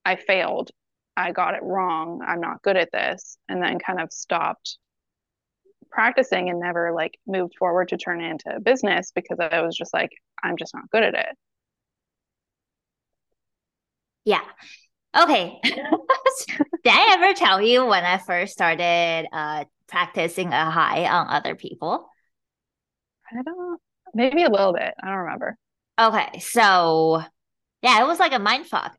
[0.05, 0.71] I failed
[1.21, 2.23] I got it wrong.
[2.27, 3.37] I'm not good at this.
[3.49, 4.79] And then kind of stopped
[5.91, 9.77] practicing and never like moved forward to turn it into a business because I was
[9.77, 10.11] just like,
[10.43, 11.37] I'm just not good at it.
[14.25, 14.43] Yeah.
[15.19, 15.59] Okay.
[15.63, 15.75] Did
[16.87, 22.09] I ever tell you when I first started uh, practicing a high on other people?
[23.31, 23.81] I don't,
[24.15, 24.95] maybe a little bit.
[25.03, 25.57] I don't remember.
[26.01, 26.39] Okay.
[26.39, 27.23] So,
[27.83, 28.97] yeah, it was like a mind fuck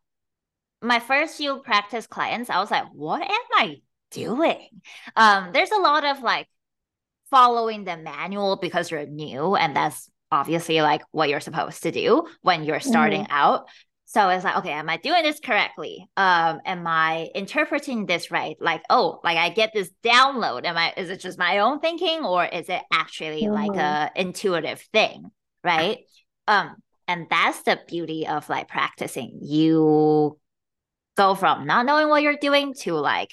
[0.82, 3.76] my first few practice clients, I was like, what am I
[4.12, 4.68] doing?
[5.16, 6.48] Um, there's a lot of like
[7.30, 12.26] following the manual because you're new, and that's obviously like what you're supposed to do
[12.42, 13.34] when you're starting mm-hmm.
[13.34, 13.68] out.
[14.06, 16.10] So it's like, okay, am I doing this correctly?
[16.18, 18.58] Um, am I interpreting this right?
[18.60, 20.66] Like, oh, like I get this download.
[20.66, 23.54] Am I is it just my own thinking or is it actually mm-hmm.
[23.54, 25.32] like a intuitive thing?
[25.64, 26.00] Right.
[26.48, 26.76] Um,
[27.08, 29.40] and that's the beauty of like practicing.
[29.42, 30.38] You
[31.18, 33.32] go from not knowing what you're doing to like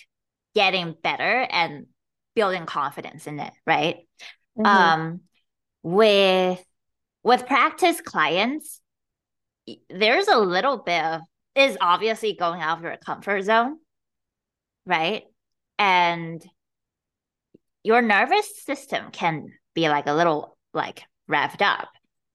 [0.54, 1.86] getting better and
[2.34, 3.96] building confidence in it, right?
[4.58, 4.66] Mm-hmm.
[4.66, 5.20] Um,
[5.82, 6.62] with
[7.22, 8.80] with practice clients,
[9.90, 11.20] there's a little bit of
[11.54, 13.78] is obviously going out of your comfort zone,
[14.86, 15.24] right?
[15.78, 16.44] And
[17.82, 21.88] your nervous system can be like a little like revved up.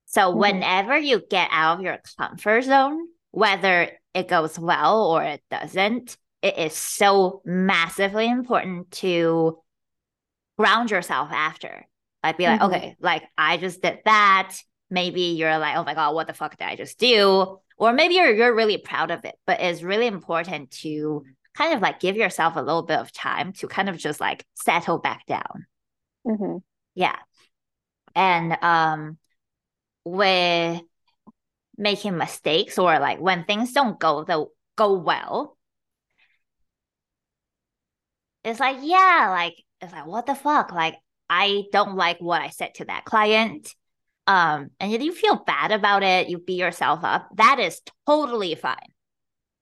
[0.05, 0.39] So mm-hmm.
[0.39, 6.15] whenever you get out of your comfort zone, whether it goes well or it doesn't,
[6.41, 9.59] it is so massively important to
[10.57, 11.85] ground yourself after.
[12.23, 12.73] Like be like, mm-hmm.
[12.73, 14.55] okay, like I just did that
[14.93, 17.57] maybe you're like, oh my God, what the fuck did I just do?
[17.77, 21.25] Or maybe you're you're really proud of it, but it's really important to
[21.55, 24.45] kind of like give yourself a little bit of time to kind of just like
[24.53, 25.65] settle back down.
[26.25, 26.57] Mm-hmm.
[26.95, 27.17] Yeah.
[28.15, 29.17] And um
[30.05, 30.81] with
[31.77, 34.45] making mistakes or like when things don't go the
[34.75, 35.57] go well,
[38.43, 40.71] it's like, yeah, like it's like, what the fuck?
[40.71, 40.95] Like
[41.29, 43.73] I don't like what I said to that client
[44.25, 48.55] um, and if you feel bad about it, you beat yourself up, that is totally
[48.55, 48.77] fine.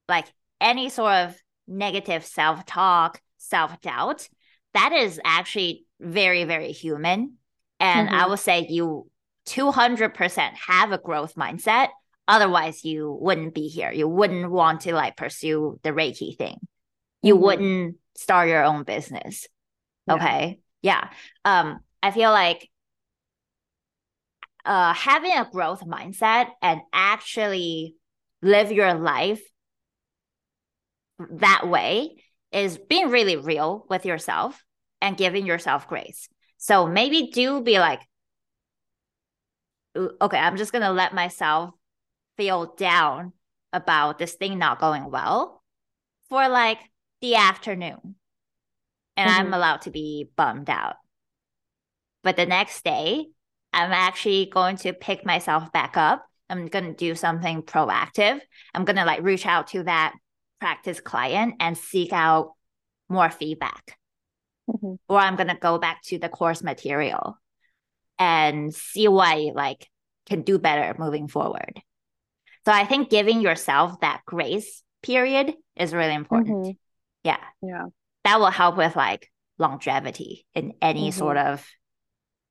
[0.07, 0.27] Like
[0.59, 1.35] any sort of
[1.67, 4.27] negative self talk, self doubt,
[4.73, 7.37] that is actually very, very human.
[7.79, 8.17] And mm-hmm.
[8.17, 9.09] I would say you
[9.47, 11.87] 200% have a growth mindset.
[12.27, 13.91] Otherwise, you wouldn't be here.
[13.91, 16.57] You wouldn't want to like pursue the Reiki thing.
[17.21, 17.43] You mm-hmm.
[17.43, 19.47] wouldn't start your own business.
[20.07, 20.13] Yeah.
[20.15, 20.59] Okay.
[20.81, 21.09] Yeah.
[21.45, 22.69] Um, I feel like
[24.65, 27.95] uh, having a growth mindset and actually
[28.41, 29.41] live your life
[31.29, 34.63] that way is being really real with yourself
[35.01, 36.27] and giving yourself grace.
[36.57, 38.01] So maybe do be like,
[39.95, 41.73] okay, I'm just going to let myself
[42.41, 43.33] feel down
[43.71, 45.61] about this thing not going well
[46.27, 46.79] for like
[47.21, 48.15] the afternoon.
[49.15, 49.39] And mm-hmm.
[49.41, 50.95] I'm allowed to be bummed out.
[52.23, 53.27] But the next day,
[53.71, 56.25] I'm actually going to pick myself back up.
[56.49, 58.39] I'm going to do something proactive.
[58.73, 60.15] I'm going to like reach out to that
[60.59, 62.53] practice client and seek out
[63.07, 63.99] more feedback.
[64.67, 64.95] Mm-hmm.
[65.07, 67.37] Or I'm going to go back to the course material
[68.17, 69.87] and see what I like
[70.25, 71.83] can do better moving forward.
[72.65, 76.65] So I think giving yourself that grace period is really important.
[76.65, 76.71] Mm-hmm.
[77.23, 77.37] Yeah.
[77.61, 77.85] Yeah.
[78.23, 81.17] That will help with like longevity in any mm-hmm.
[81.17, 81.65] sort of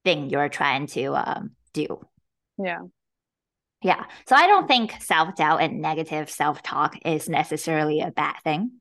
[0.04, 2.00] thing you're trying to um, do.
[2.58, 2.80] Yeah.
[3.82, 4.04] Yeah.
[4.28, 8.72] So I don't think self doubt and negative self talk is necessarily a bad thing.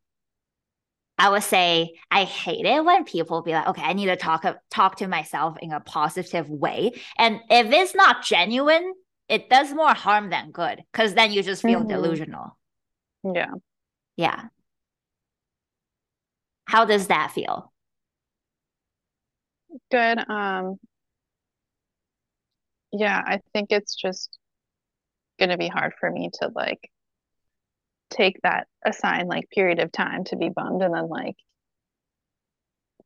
[1.18, 4.46] I would say I hate it when people be like, okay, I need to talk
[4.72, 6.92] talk to myself in a positive way.
[7.18, 8.94] And if it's not genuine,
[9.30, 11.90] it does more harm than good because then you just feel mm-hmm.
[11.90, 12.58] delusional.
[13.24, 13.52] Yeah.
[14.18, 14.46] Yeah.
[16.66, 17.72] How does that feel?
[19.92, 20.18] Good.
[20.30, 20.80] Um,
[22.92, 24.38] yeah, I think it's just
[25.38, 26.90] going to be hard for me to like
[28.10, 31.36] take that assigned like period of time to be bummed and then like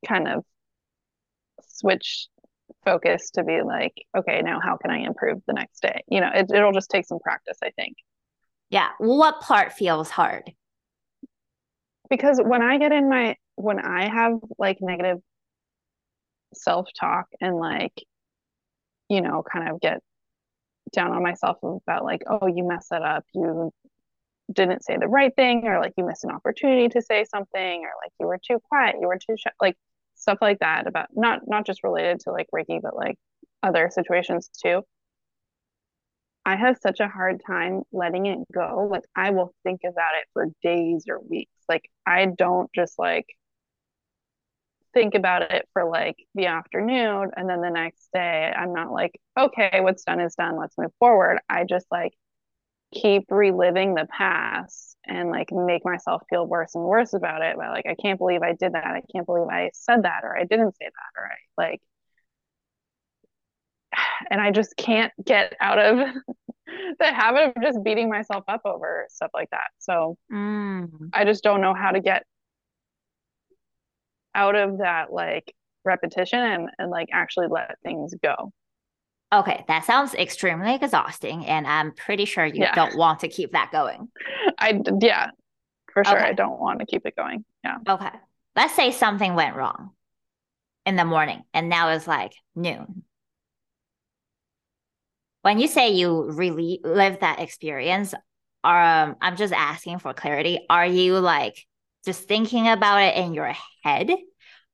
[0.08, 0.46] kind of
[1.68, 2.28] switch
[2.84, 6.04] focus to be like okay now how can i improve the next day?
[6.08, 7.98] You know it, it'll just take some practice i think.
[8.70, 8.90] Yeah.
[8.98, 10.52] What part feels hard?
[12.10, 15.20] Because when i get in my when i have like negative
[16.54, 17.94] self-talk and like
[19.10, 20.02] you know, kind of get
[20.92, 23.24] down on myself about like, oh, you messed that up.
[23.34, 23.72] You
[24.52, 27.92] didn't say the right thing, or like you missed an opportunity to say something, or
[28.04, 29.76] like you were too quiet, you were too sh-, like
[30.16, 33.18] stuff like that about not not just related to like Reiki, but like
[33.62, 34.84] other situations too.
[36.46, 38.88] I have such a hard time letting it go.
[38.92, 41.52] Like I will think about it for days or weeks.
[41.70, 43.28] Like I don't just like
[44.94, 49.20] think about it for like the afternoon and then the next day i'm not like
[49.38, 52.14] okay what's done is done let's move forward i just like
[52.94, 57.70] keep reliving the past and like make myself feel worse and worse about it but
[57.70, 60.44] like i can't believe i did that i can't believe i said that or i
[60.46, 61.36] didn't say that or i
[61.70, 61.82] like
[64.30, 65.98] and i just can't get out of
[67.00, 69.68] the habit of just beating myself up over stuff like that.
[69.80, 71.10] So Mm.
[71.14, 72.24] I just don't know how to get
[74.36, 75.54] out of that like
[75.86, 78.52] repetition and, and like actually let things go.
[79.34, 82.76] Okay, that sounds extremely exhausting, and I'm pretty sure you Yeah.
[82.76, 84.10] don't want to keep that going.
[84.60, 85.32] I yeah,
[85.92, 86.18] for sure.
[86.18, 86.30] Okay.
[86.30, 87.44] I don't want to keep it going.
[87.64, 87.78] Yeah.
[87.90, 88.12] Okay,
[88.56, 89.92] let's say something went wrong
[90.86, 93.04] in the morning, and now it's like noon.
[95.42, 98.14] When you say you really live that experience,
[98.64, 100.66] um, I'm just asking for clarity.
[100.70, 101.66] Are you like
[102.06, 103.54] just thinking about it in your
[103.84, 104.12] head,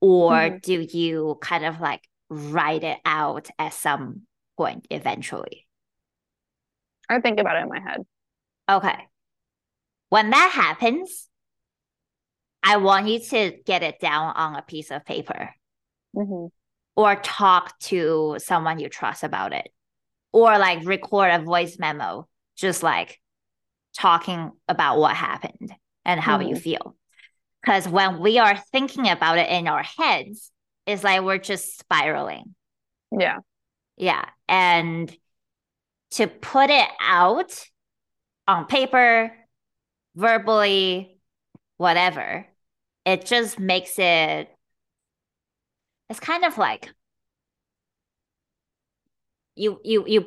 [0.02, 0.62] or Mhm.
[0.62, 4.28] do you kind of like write it out as some
[4.60, 5.66] point eventually?
[7.10, 8.02] I think about it in my head.
[8.70, 9.08] Okay.
[10.10, 11.30] When that happens,
[12.62, 15.56] I want you to get it down on a piece of paper
[16.14, 16.48] hmm
[16.96, 19.70] or talk to someone you trust about it
[20.34, 23.22] or like record a voice memo, just like
[23.98, 26.98] talking about what happened and how you feel.
[27.62, 30.52] Because when we are thinking about it in our heads,
[30.86, 32.54] it's like we're just spiraling.
[33.18, 33.38] Yeah.
[34.00, 34.26] Yeah.
[34.48, 35.16] And
[36.12, 37.54] to put it out
[38.48, 39.34] on paper,
[40.16, 41.20] verbally,
[41.78, 42.48] whatever,
[43.06, 44.50] it just makes it,
[46.10, 46.94] it's kind of like
[49.56, 50.26] you, you, you,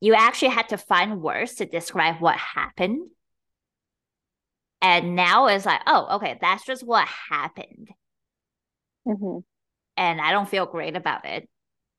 [0.00, 3.10] you actually had to find words to describe what happened.
[4.82, 7.88] And now it's like, oh, okay, that's just what happened.
[9.04, 9.38] hmm
[9.98, 11.48] And I don't feel great about it.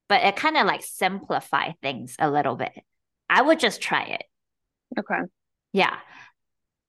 [0.07, 2.73] But it kind of like simplify things a little bit.
[3.29, 4.23] I would just try it.
[4.97, 5.21] Okay.
[5.73, 5.97] Yeah.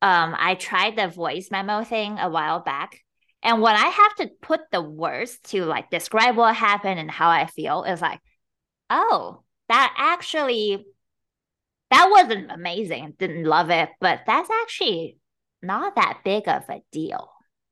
[0.03, 3.01] Um, I tried the voice memo thing a while back.
[3.43, 7.29] And when I have to put the words to like describe what happened and how
[7.31, 8.21] I feel, it's like,
[8.91, 10.87] oh, that actually
[11.91, 13.15] that wasn't amazing.
[13.19, 15.19] Didn't love it, but that's actually
[15.63, 17.31] not that big of a deal.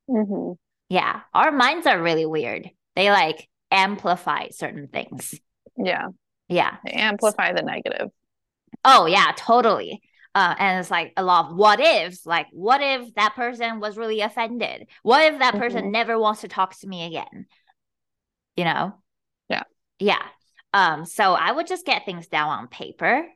[0.09, 0.53] hmm
[0.89, 1.23] Yeah.
[1.33, 2.71] Our minds are really weird.
[2.95, 5.35] They like amplify certain things.
[5.77, 6.09] Yeah.
[6.49, 6.77] Yeah.
[6.85, 8.11] They amplify the negative.
[8.85, 10.03] Oh yeah, totally.
[10.35, 12.27] Uh, and it's like a lot of what ifs.
[12.27, 14.89] Like, what if that person was really offended?
[15.03, 15.91] What if that person Mhm.
[15.93, 17.47] never wants to talk to me again?
[18.57, 18.95] You know?
[19.49, 19.63] Yeah.
[19.99, 20.23] Yeah.
[20.73, 23.27] Um, so I would just get things down on paper.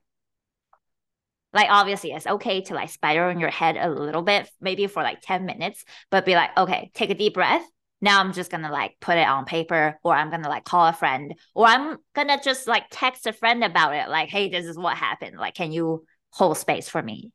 [1.52, 5.02] Like obviously it's okay to like spiral in your head a little bit, maybe for
[5.02, 7.64] like 10 minutes, but be like, okay, take a deep breath.
[8.00, 10.92] Now I'm just gonna like put it on paper, or I'm gonna like call a
[10.92, 14.78] friend, or I'm gonna just like text a friend about it, like, hey, this is
[14.78, 15.36] what happened.
[15.38, 17.32] Like, can you hold space for me?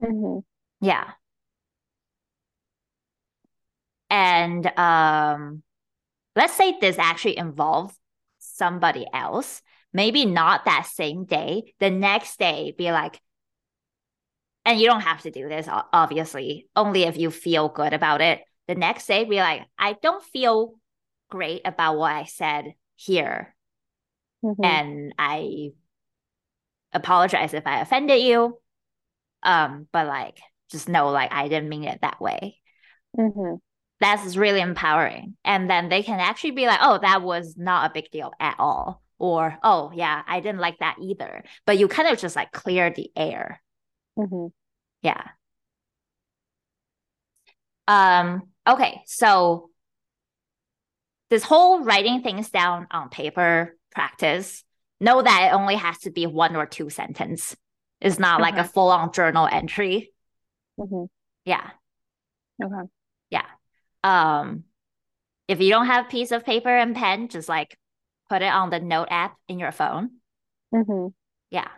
[0.00, 0.38] hmm
[0.80, 1.12] Yeah.
[4.10, 5.62] And um,
[6.36, 7.94] let's say this actually involves
[8.38, 13.20] somebody else, maybe not that same day, the next day, be like,
[14.64, 18.40] and you don't have to do this, obviously, only if you feel good about it.
[18.68, 20.74] The next day, be like, I don't feel
[21.30, 23.54] great about what I said here.
[24.42, 25.72] hmm And I
[26.92, 28.58] apologize if I offended you.
[29.42, 30.38] Um, but like,
[30.70, 32.58] just know, like, I didn't mean it that way.
[33.16, 33.60] hmm
[34.00, 35.36] that's really empowering.
[35.44, 38.56] And then they can actually be like, oh, that was not a big deal at
[38.58, 39.02] all.
[39.18, 41.42] Or, oh, yeah, I didn't like that either.
[41.66, 43.60] But you kind of just like clear the air.
[44.16, 44.48] hmm
[45.02, 45.30] Yeah.
[47.86, 49.70] Um, okay, so
[51.30, 54.64] this whole writing things down on paper practice,
[55.00, 57.56] know that it only has to be one or two sentence.
[58.00, 60.12] It's not like a full-on journal entry.
[60.78, 61.04] hmm
[61.44, 61.70] Yeah.
[62.62, 62.88] Okay.
[63.30, 63.44] Yeah.
[64.04, 64.64] Um,
[65.48, 67.76] if you don't have piece of paper and pen, just like
[68.28, 70.10] put it on the note app in your phone.
[70.72, 71.08] hmm
[71.50, 71.68] Yeah.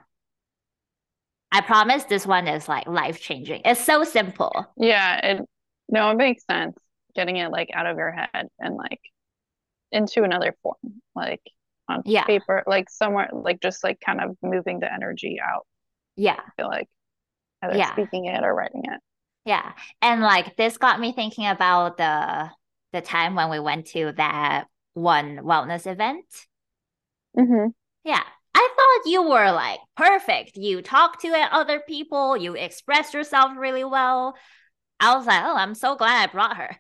[1.53, 3.63] I promise this one is like life changing.
[3.65, 4.67] It's so simple.
[4.77, 5.43] Yeah, it
[5.89, 6.77] no, it makes sense.
[7.15, 9.01] Getting it like out of your head and like
[9.93, 10.77] into another form,
[11.15, 11.43] like
[11.89, 12.25] on Yeah.
[12.25, 15.67] paper, like somewhere, like just like kind of moving the energy out.
[16.17, 16.39] Yeah.
[16.39, 16.89] I feel like
[17.63, 17.93] either Yeah.
[17.93, 19.01] speaking it or writing it.
[19.45, 19.73] Yeah.
[20.03, 22.51] And like this got me thinking about the
[22.93, 24.65] the time when we went to that
[24.95, 26.25] one wellness event.
[27.37, 27.69] hmm
[28.05, 28.23] Yeah.
[28.53, 30.57] I thought you were like perfect.
[30.57, 34.35] You talk to other people, you express yourself really well.
[35.01, 36.77] I was like, oh, I'm so glad I brought her.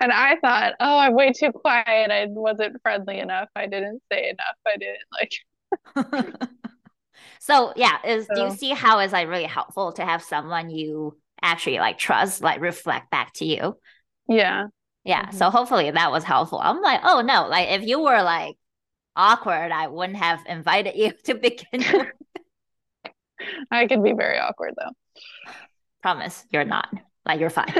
[0.00, 2.10] And I thought, oh, I'm way too quiet.
[2.10, 3.48] I wasn't friendly enough.
[3.54, 4.56] I didn't say enough.
[4.66, 6.34] I didn't like.
[7.40, 11.16] so yeah, is do you see how is like really helpful to have someone you
[11.42, 13.76] actually like trust like reflect back to you?
[14.28, 14.66] Yeah.
[15.04, 15.26] Yeah.
[15.26, 15.34] Mhm.
[15.34, 16.58] So hopefully that was helpful.
[16.58, 18.56] I'm like, oh no, like if you were like
[19.16, 22.08] awkward, I wouldn't have invited you to begin with.
[23.70, 24.92] I could be very awkward though.
[26.06, 26.88] Promise you're not.
[27.24, 27.74] Like you're fine.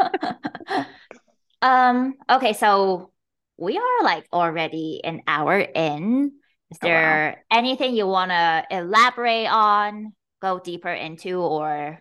[1.62, 3.10] um, okay, so
[3.56, 6.30] we are like already an hour in.
[6.70, 7.58] Is there oh, wow.
[7.58, 12.00] anything you want to elaborate on, go deeper into, or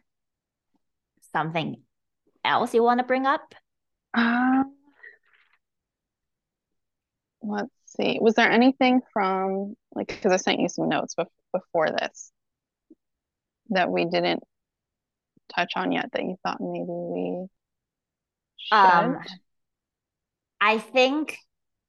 [1.34, 1.82] something
[2.46, 3.56] else you want to bring up?
[4.14, 4.76] Um,
[7.42, 8.20] let's see.
[8.22, 12.32] Was there anything from like because I sent you some notes bef- before this
[13.72, 14.44] that we didn't
[15.56, 17.48] touch on yet that you thought maybe we
[18.58, 18.76] should?
[18.76, 19.20] Um,
[20.60, 21.38] I think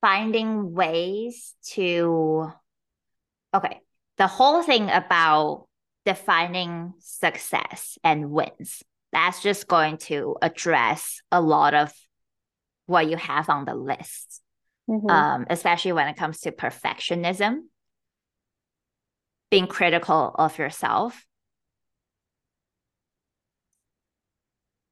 [0.00, 2.50] finding ways to
[3.54, 3.80] okay,
[4.18, 5.66] the whole thing about
[6.04, 8.82] defining success and wins
[9.12, 11.92] that's just going to address a lot of
[12.86, 14.42] what you have on the list,
[14.88, 15.08] mm-hmm.
[15.08, 17.60] um, especially when it comes to perfectionism,
[19.50, 21.24] being critical of yourself.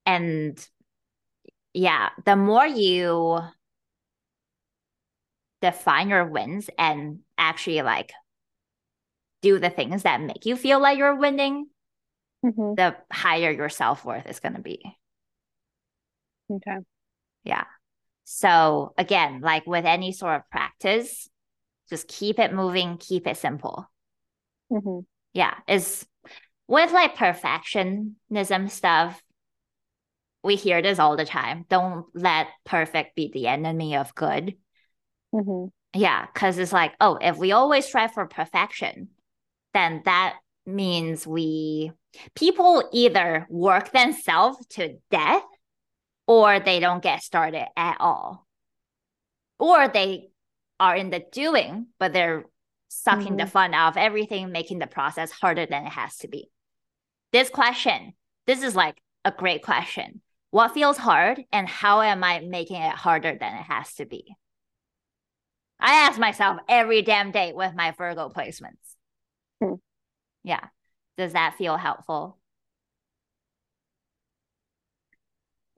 [0.06, 0.58] And
[1.72, 3.38] yeah, the more you
[5.60, 8.12] define your wins and actually like
[9.42, 11.66] do the things that make you feel like you're winning,
[12.44, 12.74] mm-hmm.
[12.74, 14.80] the higher your self worth is going to be.
[16.50, 16.78] Okay.
[17.44, 17.64] Yeah.
[18.24, 21.28] So again, like with any sort of practice,
[21.88, 23.88] just keep it moving, keep it simple.
[24.70, 25.00] Mm-hmm.
[25.32, 25.54] Yeah.
[25.68, 26.06] Is
[26.68, 29.20] with like perfectionism stuff,
[30.42, 31.66] we hear this all the time.
[31.68, 34.54] Don't let perfect be the enemy of good.
[35.34, 35.68] Mm-hmm.
[35.98, 36.26] Yeah.
[36.34, 39.08] Cause it's like, oh, if we always strive for perfection,
[39.74, 40.36] then that
[40.66, 41.92] means we
[42.34, 45.42] people either work themselves to death
[46.26, 48.46] or they don't get started at all.
[49.58, 50.30] Or they
[50.78, 52.44] are in the doing, but they're
[52.88, 53.36] sucking mm-hmm.
[53.36, 56.50] the fun out of everything, making the process harder than it has to be.
[57.32, 58.14] This question,
[58.46, 60.22] this is like a great question.
[60.50, 64.34] What feels hard and how am I making it harder than it has to be?
[65.78, 68.96] I ask myself every damn day with my Virgo placements.
[69.62, 69.74] Hmm.
[70.42, 70.66] Yeah.
[71.16, 72.38] Does that feel helpful?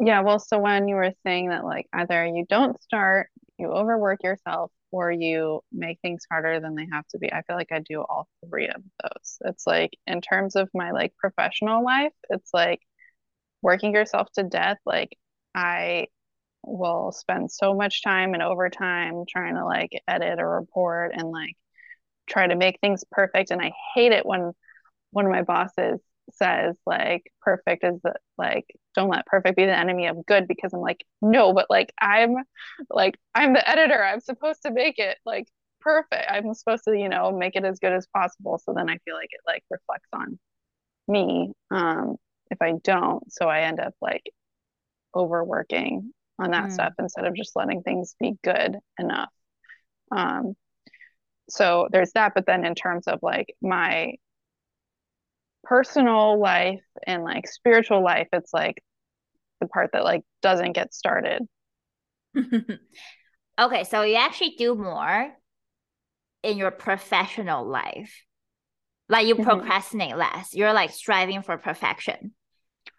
[0.01, 3.29] Yeah, well, so when you were saying that, like, either you don't start,
[3.59, 7.57] you overwork yourself, or you make things harder than they have to be, I feel
[7.57, 9.39] like I do all three of those.
[9.45, 12.81] It's like, in terms of my like professional life, it's like
[13.63, 14.79] working yourself to death.
[14.85, 15.17] Like,
[15.55, 16.07] I
[16.65, 21.57] will spend so much time and overtime trying to like edit a report and like
[22.29, 23.51] try to make things perfect.
[23.51, 24.53] And I hate it when
[25.11, 26.01] one of my bosses
[26.35, 28.65] says like perfect is the, like
[28.95, 32.37] don't let perfect be the enemy of good because I'm like no but like I'm
[32.91, 35.47] like I'm the editor I'm supposed to make it like
[35.81, 38.99] perfect I'm supposed to you know make it as good as possible so then I
[39.05, 40.39] feel like it like reflects on
[41.09, 42.17] me um
[42.53, 44.31] if I don't so I end up like
[45.15, 46.73] overworking on that mm.
[46.73, 49.31] stuff instead of just letting things be good enough.
[50.11, 50.55] Um
[51.49, 54.15] so there's that but then in terms of like my
[55.65, 58.83] personal life and like spiritual life it's like
[59.61, 61.43] the part that like doesn't get started.
[63.61, 65.31] Okay so you actually do more
[66.43, 68.25] in your professional life.
[69.09, 69.45] Like you mm-hmm.
[69.45, 70.55] procrastinate less.
[70.55, 72.33] You're like striving for perfection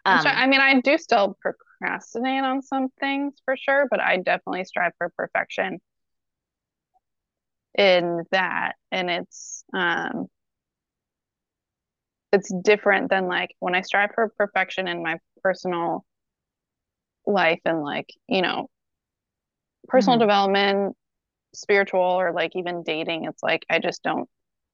[0.04, 4.64] um, i mean i do still procrastinate on some things for sure but i definitely
[4.64, 5.78] strive for perfection
[7.76, 10.28] in that and it's um
[12.34, 16.04] it's different than like when I strive for perfection in my personal
[17.26, 18.68] life and like, you know,
[19.86, 20.24] personal mm-hmm.
[20.28, 20.96] development,
[21.54, 23.24] spiritual, or like even dating.
[23.24, 24.28] It's like I just don't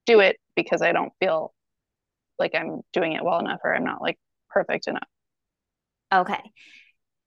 [0.07, 1.53] do it because I don't feel
[2.39, 5.09] like I'm doing it well enough or I'm not like perfect enough.
[6.13, 6.43] Okay.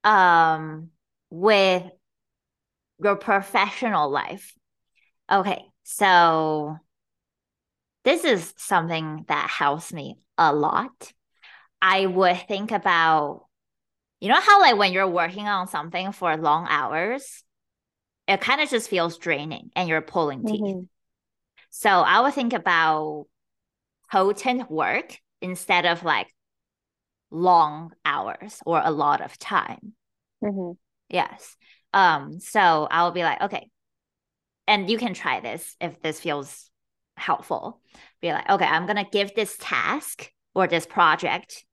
[0.03, 0.89] Um
[1.29, 1.83] with
[3.01, 4.53] your professional life.
[5.31, 5.63] Okay.
[5.83, 6.77] So
[8.03, 11.13] this is something that helps me a lot.
[11.81, 13.45] I would think about,
[14.19, 17.43] you know, how like when you're working on something for long hours,
[18.27, 20.61] it kind of just feels draining and you're pulling teeth.
[20.61, 20.83] Mm-hmm.
[21.69, 23.25] So I would think about
[24.11, 26.32] potent work instead of like
[27.33, 29.93] long hours or a lot of time.
[30.43, 30.73] Mm-hmm.
[31.09, 31.57] Yes.
[31.91, 33.69] Um, so I will be like, okay,
[34.67, 36.69] and you can try this if this feels
[37.17, 37.81] helpful.
[38.21, 41.65] Be like, okay, I'm to give this task or this project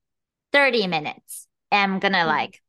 [0.53, 1.47] 30 minutes.
[1.71, 2.29] And I'm to mm-hmm.
[2.29, 2.61] like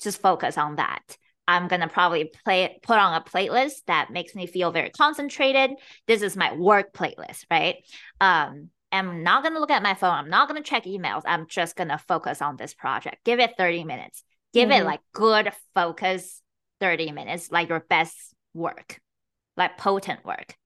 [0.00, 1.16] just focus on that.
[1.46, 5.72] I'm to probably play put on a playlist that makes me feel very concentrated.
[6.06, 7.76] This is my work playlist, right?
[8.20, 10.14] Um am not going to look at my phone.
[10.14, 11.22] I'm not going to check emails.
[11.24, 13.24] I'm just going to focus on this project.
[13.24, 14.22] Give it 30 minutes.
[14.52, 14.82] Give mm-hmm.
[14.82, 16.42] it like good focus
[16.80, 18.16] 30 minutes, like your best
[18.54, 19.00] work,
[19.56, 20.56] like potent work.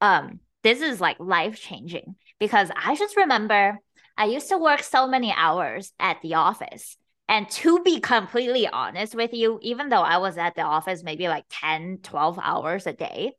[0.00, 3.78] Um, this is like life changing because I just remember
[4.16, 6.96] I used to work so many hours at the office.
[7.28, 11.28] And to be completely honest with you, even though I was at the office maybe
[11.28, 13.32] like 10, 12 hours a day,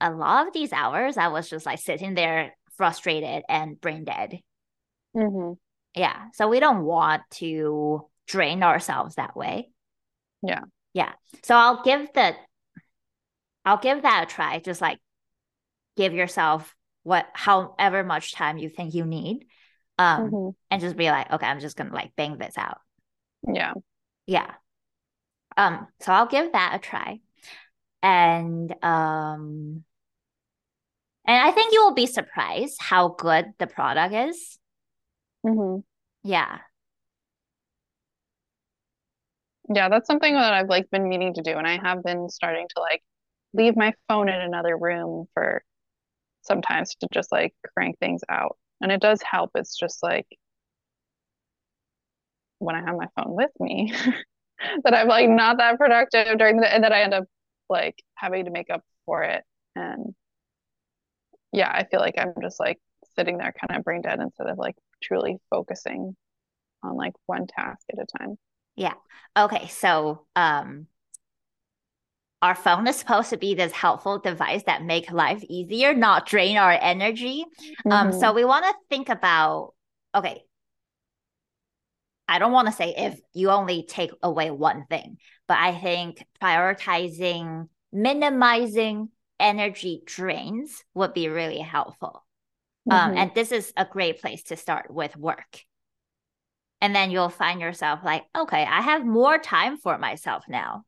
[0.00, 4.40] a lot of these hours I was just like sitting there frustrated and brain dead.
[5.16, 5.52] Mm-hmm.
[5.94, 6.26] Yeah.
[6.34, 9.70] So we don't want to drain ourselves that way.
[10.42, 10.62] Yeah.
[10.92, 11.12] Yeah.
[11.42, 12.34] So I'll give the
[13.64, 14.58] I'll give that a try.
[14.58, 14.98] Just like
[15.96, 19.46] give yourself what however much time you think you need
[19.98, 20.48] um mm-hmm.
[20.70, 22.78] and just be like okay i'm just gonna like bang this out
[23.52, 23.74] yeah
[24.26, 24.50] yeah
[25.56, 27.20] um so i'll give that a try
[28.04, 29.82] and um
[31.26, 34.58] and i think you will be surprised how good the product is
[35.44, 35.80] mm-hmm.
[36.22, 36.58] yeah
[39.74, 42.66] yeah that's something that i've like been meaning to do and i have been starting
[42.68, 43.02] to like
[43.54, 45.62] leave my phone in another room for
[46.44, 48.56] sometimes to just like crank things out.
[48.80, 49.50] And it does help.
[49.54, 50.26] It's just like
[52.58, 53.92] when I have my phone with me
[54.84, 57.24] that I'm like not that productive during the and that I end up
[57.68, 59.44] like having to make up for it.
[59.76, 60.14] And
[61.52, 62.78] yeah, I feel like I'm just like
[63.16, 66.16] sitting there kind of brain dead instead of like truly focusing
[66.82, 68.36] on like one task at a time.
[68.76, 68.94] Yeah.
[69.36, 69.68] Okay.
[69.68, 70.86] So um
[72.42, 76.58] our phone is supposed to be this helpful device that make life easier, not drain
[76.58, 77.42] our energy.
[77.86, 77.92] Mm-hmm.
[77.92, 78.36] Um, so mm-hmm.
[78.36, 79.72] we want to think about
[80.14, 80.42] okay.
[82.28, 86.24] I don't want to say if you only take away one thing, but I think
[86.42, 92.24] prioritizing, minimizing energy drains would be really helpful.
[92.90, 93.10] Um, mm-hmm.
[93.10, 95.60] Um, and this is a great place to start with work.
[96.80, 100.84] And then you'll find yourself like, okay, I have more time for myself now.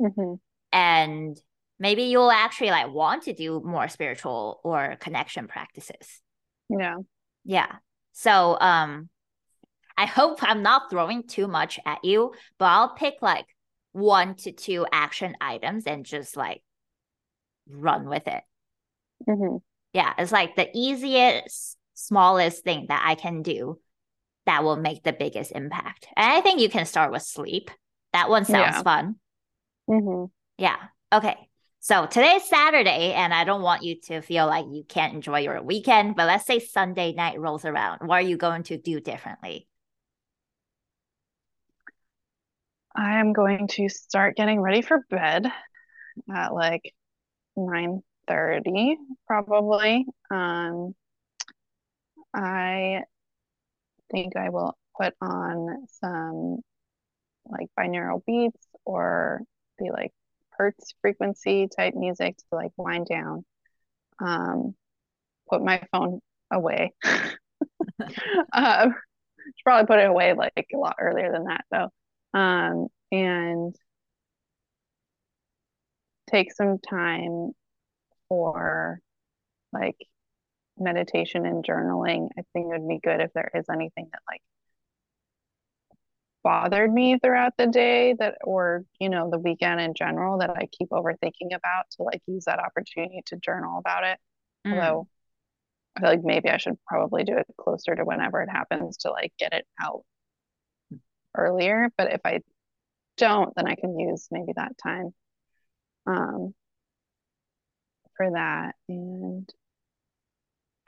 [0.00, 0.34] Mm-hmm
[0.74, 1.40] and
[1.78, 6.20] maybe you'll actually like want to do more spiritual or connection practices
[6.68, 6.96] yeah
[7.44, 7.76] yeah
[8.12, 9.08] so um
[9.96, 13.46] i hope i'm not throwing too much at you but i'll pick like
[13.92, 16.62] one to two action items and just like
[17.68, 18.42] run with it
[19.28, 19.56] mm-hmm.
[19.92, 23.78] yeah it's like the easiest smallest thing that i can do
[24.46, 27.70] that will make the biggest impact and i think you can start with sleep
[28.12, 28.82] that one sounds yeah.
[28.82, 29.14] fun
[29.88, 30.26] mm-hmm.
[30.58, 30.76] Yeah.
[31.12, 31.36] Okay.
[31.80, 35.62] So today's Saturday, and I don't want you to feel like you can't enjoy your
[35.62, 38.00] weekend, but let's say Sunday night rolls around.
[38.06, 39.68] What are you going to do differently?
[42.94, 45.46] I am going to start getting ready for bed
[46.34, 46.94] at like
[47.56, 48.96] 9:30
[49.26, 50.06] probably.
[50.30, 50.94] Um
[52.34, 53.04] I
[54.10, 56.58] think I will put on some
[57.46, 59.42] like binaural beats or
[59.78, 60.12] the like
[60.50, 63.44] hertz frequency type music to like wind down.
[64.20, 64.74] Um,
[65.50, 66.92] put my phone away.
[68.52, 68.94] um,
[69.44, 71.90] should probably put it away like a lot earlier than that though.
[72.34, 73.74] Um, and
[76.30, 77.52] take some time
[78.28, 79.00] for
[79.72, 79.96] like
[80.78, 82.28] meditation and journaling.
[82.38, 84.42] I think it would be good if there is anything that like
[86.42, 90.68] bothered me throughout the day that or you know the weekend in general that I
[90.70, 94.18] keep overthinking about to like use that opportunity to journal about it.
[94.66, 94.72] Mm.
[94.72, 95.08] Although
[95.96, 99.10] I feel like maybe I should probably do it closer to whenever it happens to
[99.10, 100.02] like get it out
[101.34, 101.90] earlier.
[101.96, 102.40] But if I
[103.16, 105.14] don't, then I can use maybe that time
[106.06, 106.54] um,
[108.16, 109.48] for that and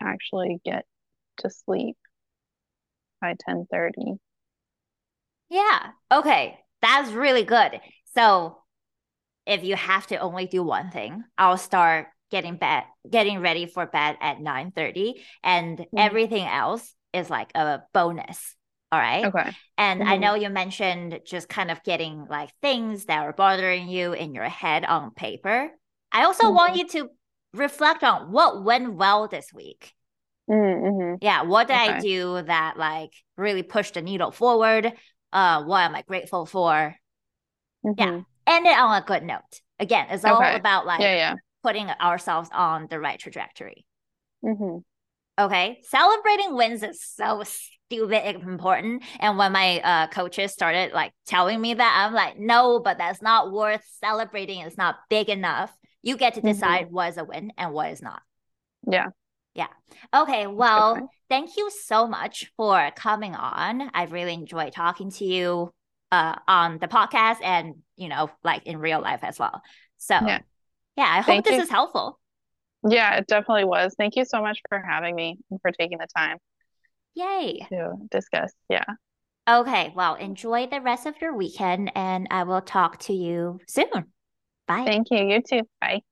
[0.01, 0.85] actually get
[1.39, 1.97] to sleep
[3.21, 4.19] by 10 30
[5.49, 5.91] yeah.
[6.13, 6.59] Okay.
[6.83, 7.81] That's really good.
[8.15, 8.59] So
[9.47, 13.87] if you have to only do one thing, I'll start getting bed getting ready for
[13.87, 15.97] bed at 9 30 and mm-hmm.
[15.97, 18.56] everything else is like a bonus.
[18.93, 19.25] All right.
[19.27, 19.51] Okay.
[19.77, 20.11] And mm-hmm.
[20.11, 24.35] I know you mentioned just kind of getting like things that are bothering you in
[24.35, 25.71] your head on paper.
[26.13, 26.55] I also mm-hmm.
[26.55, 27.09] want you to
[27.53, 29.93] reflect on what went well this week.
[30.49, 31.17] Mm-hmm.
[31.21, 31.43] Yeah.
[31.43, 31.93] What did okay.
[31.95, 34.93] I do that like really pushed the needle forward?
[35.37, 36.97] uh, what am I grateful for?
[37.85, 37.93] Mm-hmm.
[37.99, 38.21] Yeah.
[38.47, 39.61] End it on a good note.
[39.79, 40.57] Again, it's all okay.
[40.57, 41.35] about like yeah, yeah.
[41.63, 43.85] putting ourselves on the right trajectory.
[44.45, 44.79] Mm-hmm.
[45.39, 45.81] Okay.
[45.83, 47.43] Celebrating wins is so
[47.91, 49.03] stupid important.
[49.21, 53.23] And when my uh, coaches started like telling me that, I'm like, no, but that's
[53.23, 54.61] not worth celebrating.
[54.61, 55.73] It's not big enough.
[56.03, 56.49] You get to mm-hmm.
[56.49, 56.95] decide mm-hmm.
[56.95, 58.23] what is a win and what is not.
[58.91, 59.07] Yeah.
[59.55, 59.69] Yeah.
[60.15, 60.47] Okay.
[60.47, 63.91] Well, thank you so much for coming on.
[63.95, 65.73] I really enjoyed talking to you
[66.13, 69.63] uh, on the podcast and, you know, like in real life as well.
[69.97, 70.41] So, yeah,
[70.97, 71.63] yeah I hope thank this you.
[71.63, 72.21] is helpful.
[72.89, 73.95] Yeah, it definitely was.
[73.97, 76.37] Thank you so much for having me and for taking the time.
[77.17, 77.67] Yay.
[77.71, 78.53] To discuss.
[78.69, 78.85] Yeah.
[79.49, 79.93] Okay.
[79.97, 84.13] Well, enjoy the rest of your weekend and I will talk to you soon.
[84.69, 84.85] Bye.
[84.85, 85.27] Thank you.
[85.27, 85.63] You too.
[85.81, 86.03] Bye.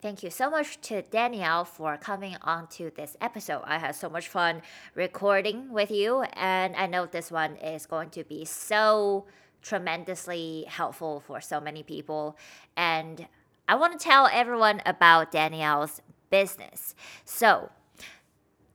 [0.00, 3.62] Thank you so much to Danielle for coming on to this episode.
[3.64, 4.62] I had so much fun
[4.94, 9.26] recording with you, and I know this one is going to be so
[9.60, 12.36] tremendously helpful for so many people.
[12.76, 13.26] And
[13.66, 16.00] I want to tell everyone about Danielle's
[16.30, 16.94] business.
[17.24, 17.70] So,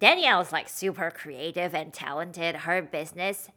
[0.04, 2.58] Danielle's like super creative and talented.
[2.58, 3.48] Her business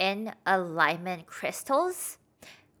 [0.00, 2.18] in alignment crystals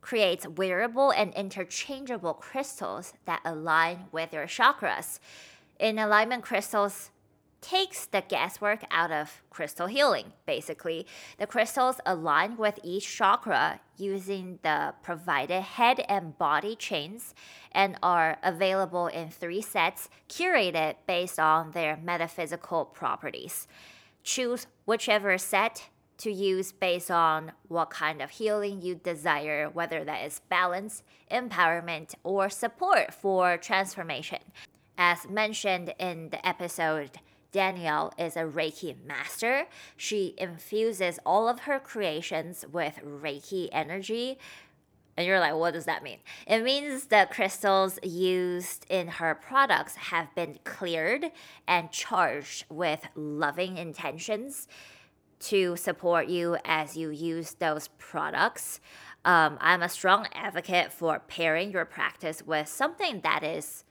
[0.00, 5.20] creates wearable and interchangeable crystals that align with your chakras.
[5.78, 7.12] In alignment crystals,
[7.64, 10.34] takes the guesswork out of crystal healing.
[10.44, 11.06] Basically,
[11.38, 17.34] the crystals align with each chakra using the provided head and body chains
[17.72, 23.66] and are available in three sets curated based on their metaphysical properties.
[24.22, 25.88] Choose whichever set
[26.18, 32.14] to use based on what kind of healing you desire, whether that is balance, empowerment,
[32.24, 34.40] or support for transformation.
[34.96, 37.18] As mentioned in the episode,
[37.54, 39.66] Danielle is a Reiki master.
[39.96, 44.38] She infuses all of her creations with Reiki energy.
[45.16, 46.18] And you're like, what does that mean?
[46.48, 51.26] It means the crystals used in her products have been cleared
[51.68, 54.66] and charged with loving intentions
[55.38, 58.80] to support you as you use those products.
[59.24, 63.84] Um, I'm a strong advocate for pairing your practice with something that is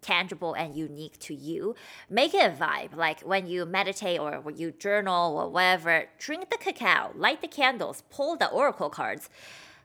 [0.00, 1.74] tangible and unique to you.
[2.08, 2.96] Make it a vibe.
[2.96, 7.48] Like when you meditate or when you journal or whatever, drink the cacao, light the
[7.48, 9.28] candles, pull the oracle cards.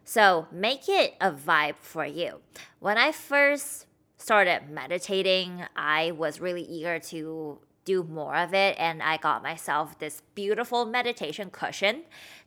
[0.03, 2.41] So make it a vibe for you.
[2.79, 3.87] When I first
[4.17, 8.75] started meditating, I was really eager to do more of it.
[8.77, 12.03] And I got myself this beautiful meditation cushion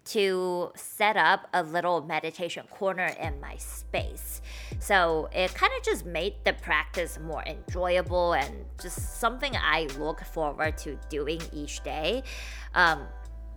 [0.07, 4.41] to set up a little meditation corner in my space.
[4.81, 10.21] So it kind of just made the practice more enjoyable and just something I look
[10.21, 12.23] forward to doing each day.
[12.75, 13.07] Um,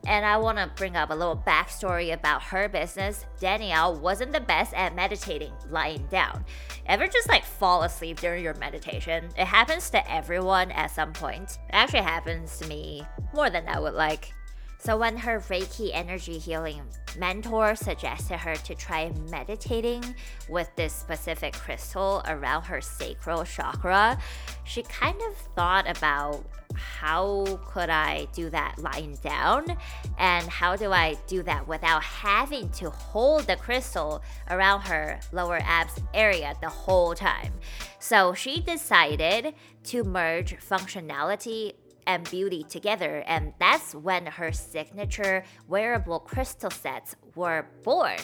[0.07, 3.25] and I want to bring up a little backstory about her business.
[3.39, 6.45] Danielle wasn't the best at meditating lying down.
[6.85, 9.29] Ever just like fall asleep during your meditation?
[9.37, 11.59] It happens to everyone at some point.
[11.69, 13.03] It actually happens to me
[13.33, 14.33] more than I would like.
[14.83, 16.81] So, when her Reiki energy healing
[17.15, 20.03] mentor suggested her to try meditating
[20.49, 24.17] with this specific crystal around her sacral chakra,
[24.63, 26.43] she kind of thought about
[26.75, 29.77] how could I do that lying down?
[30.17, 35.59] And how do I do that without having to hold the crystal around her lower
[35.61, 37.53] abs area the whole time?
[37.99, 39.53] So she decided
[39.83, 41.73] to merge functionality
[42.07, 48.19] and beauty together, and that's when her signature wearable crystal sets were born.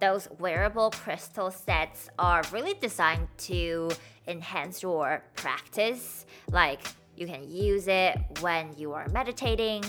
[0.00, 3.90] Those wearable crystal sets are really designed to
[4.26, 6.26] enhance your practice.
[6.50, 6.80] Like,
[7.16, 9.82] you can use it when you are meditating,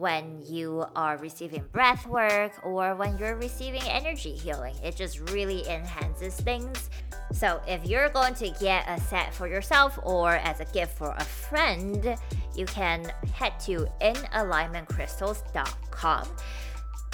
[0.00, 4.74] when you are receiving breath work, or when you're receiving energy healing.
[4.82, 6.88] It just really enhances things.
[7.32, 11.10] So, if you're going to get a set for yourself or as a gift for
[11.10, 12.16] a friend,
[12.56, 16.28] you can head to inalignmentcrystals.com.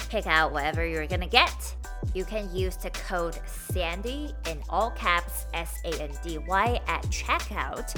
[0.09, 1.75] Pick out whatever you're gonna get.
[2.13, 7.03] You can use the code SANDY in all caps S A N D Y at
[7.07, 7.93] checkout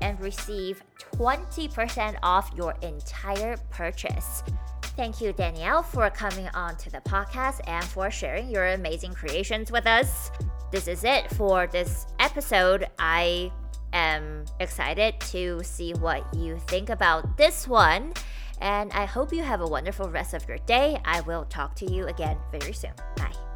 [0.00, 0.82] and receive
[1.14, 4.42] 20% off your entire purchase.
[4.96, 9.70] Thank you, Danielle, for coming on to the podcast and for sharing your amazing creations
[9.70, 10.30] with us.
[10.72, 12.86] This is it for this episode.
[12.98, 13.52] I
[13.92, 18.12] am excited to see what you think about this one.
[18.60, 21.00] And I hope you have a wonderful rest of your day.
[21.04, 22.92] I will talk to you again very soon.
[23.16, 23.47] Bye.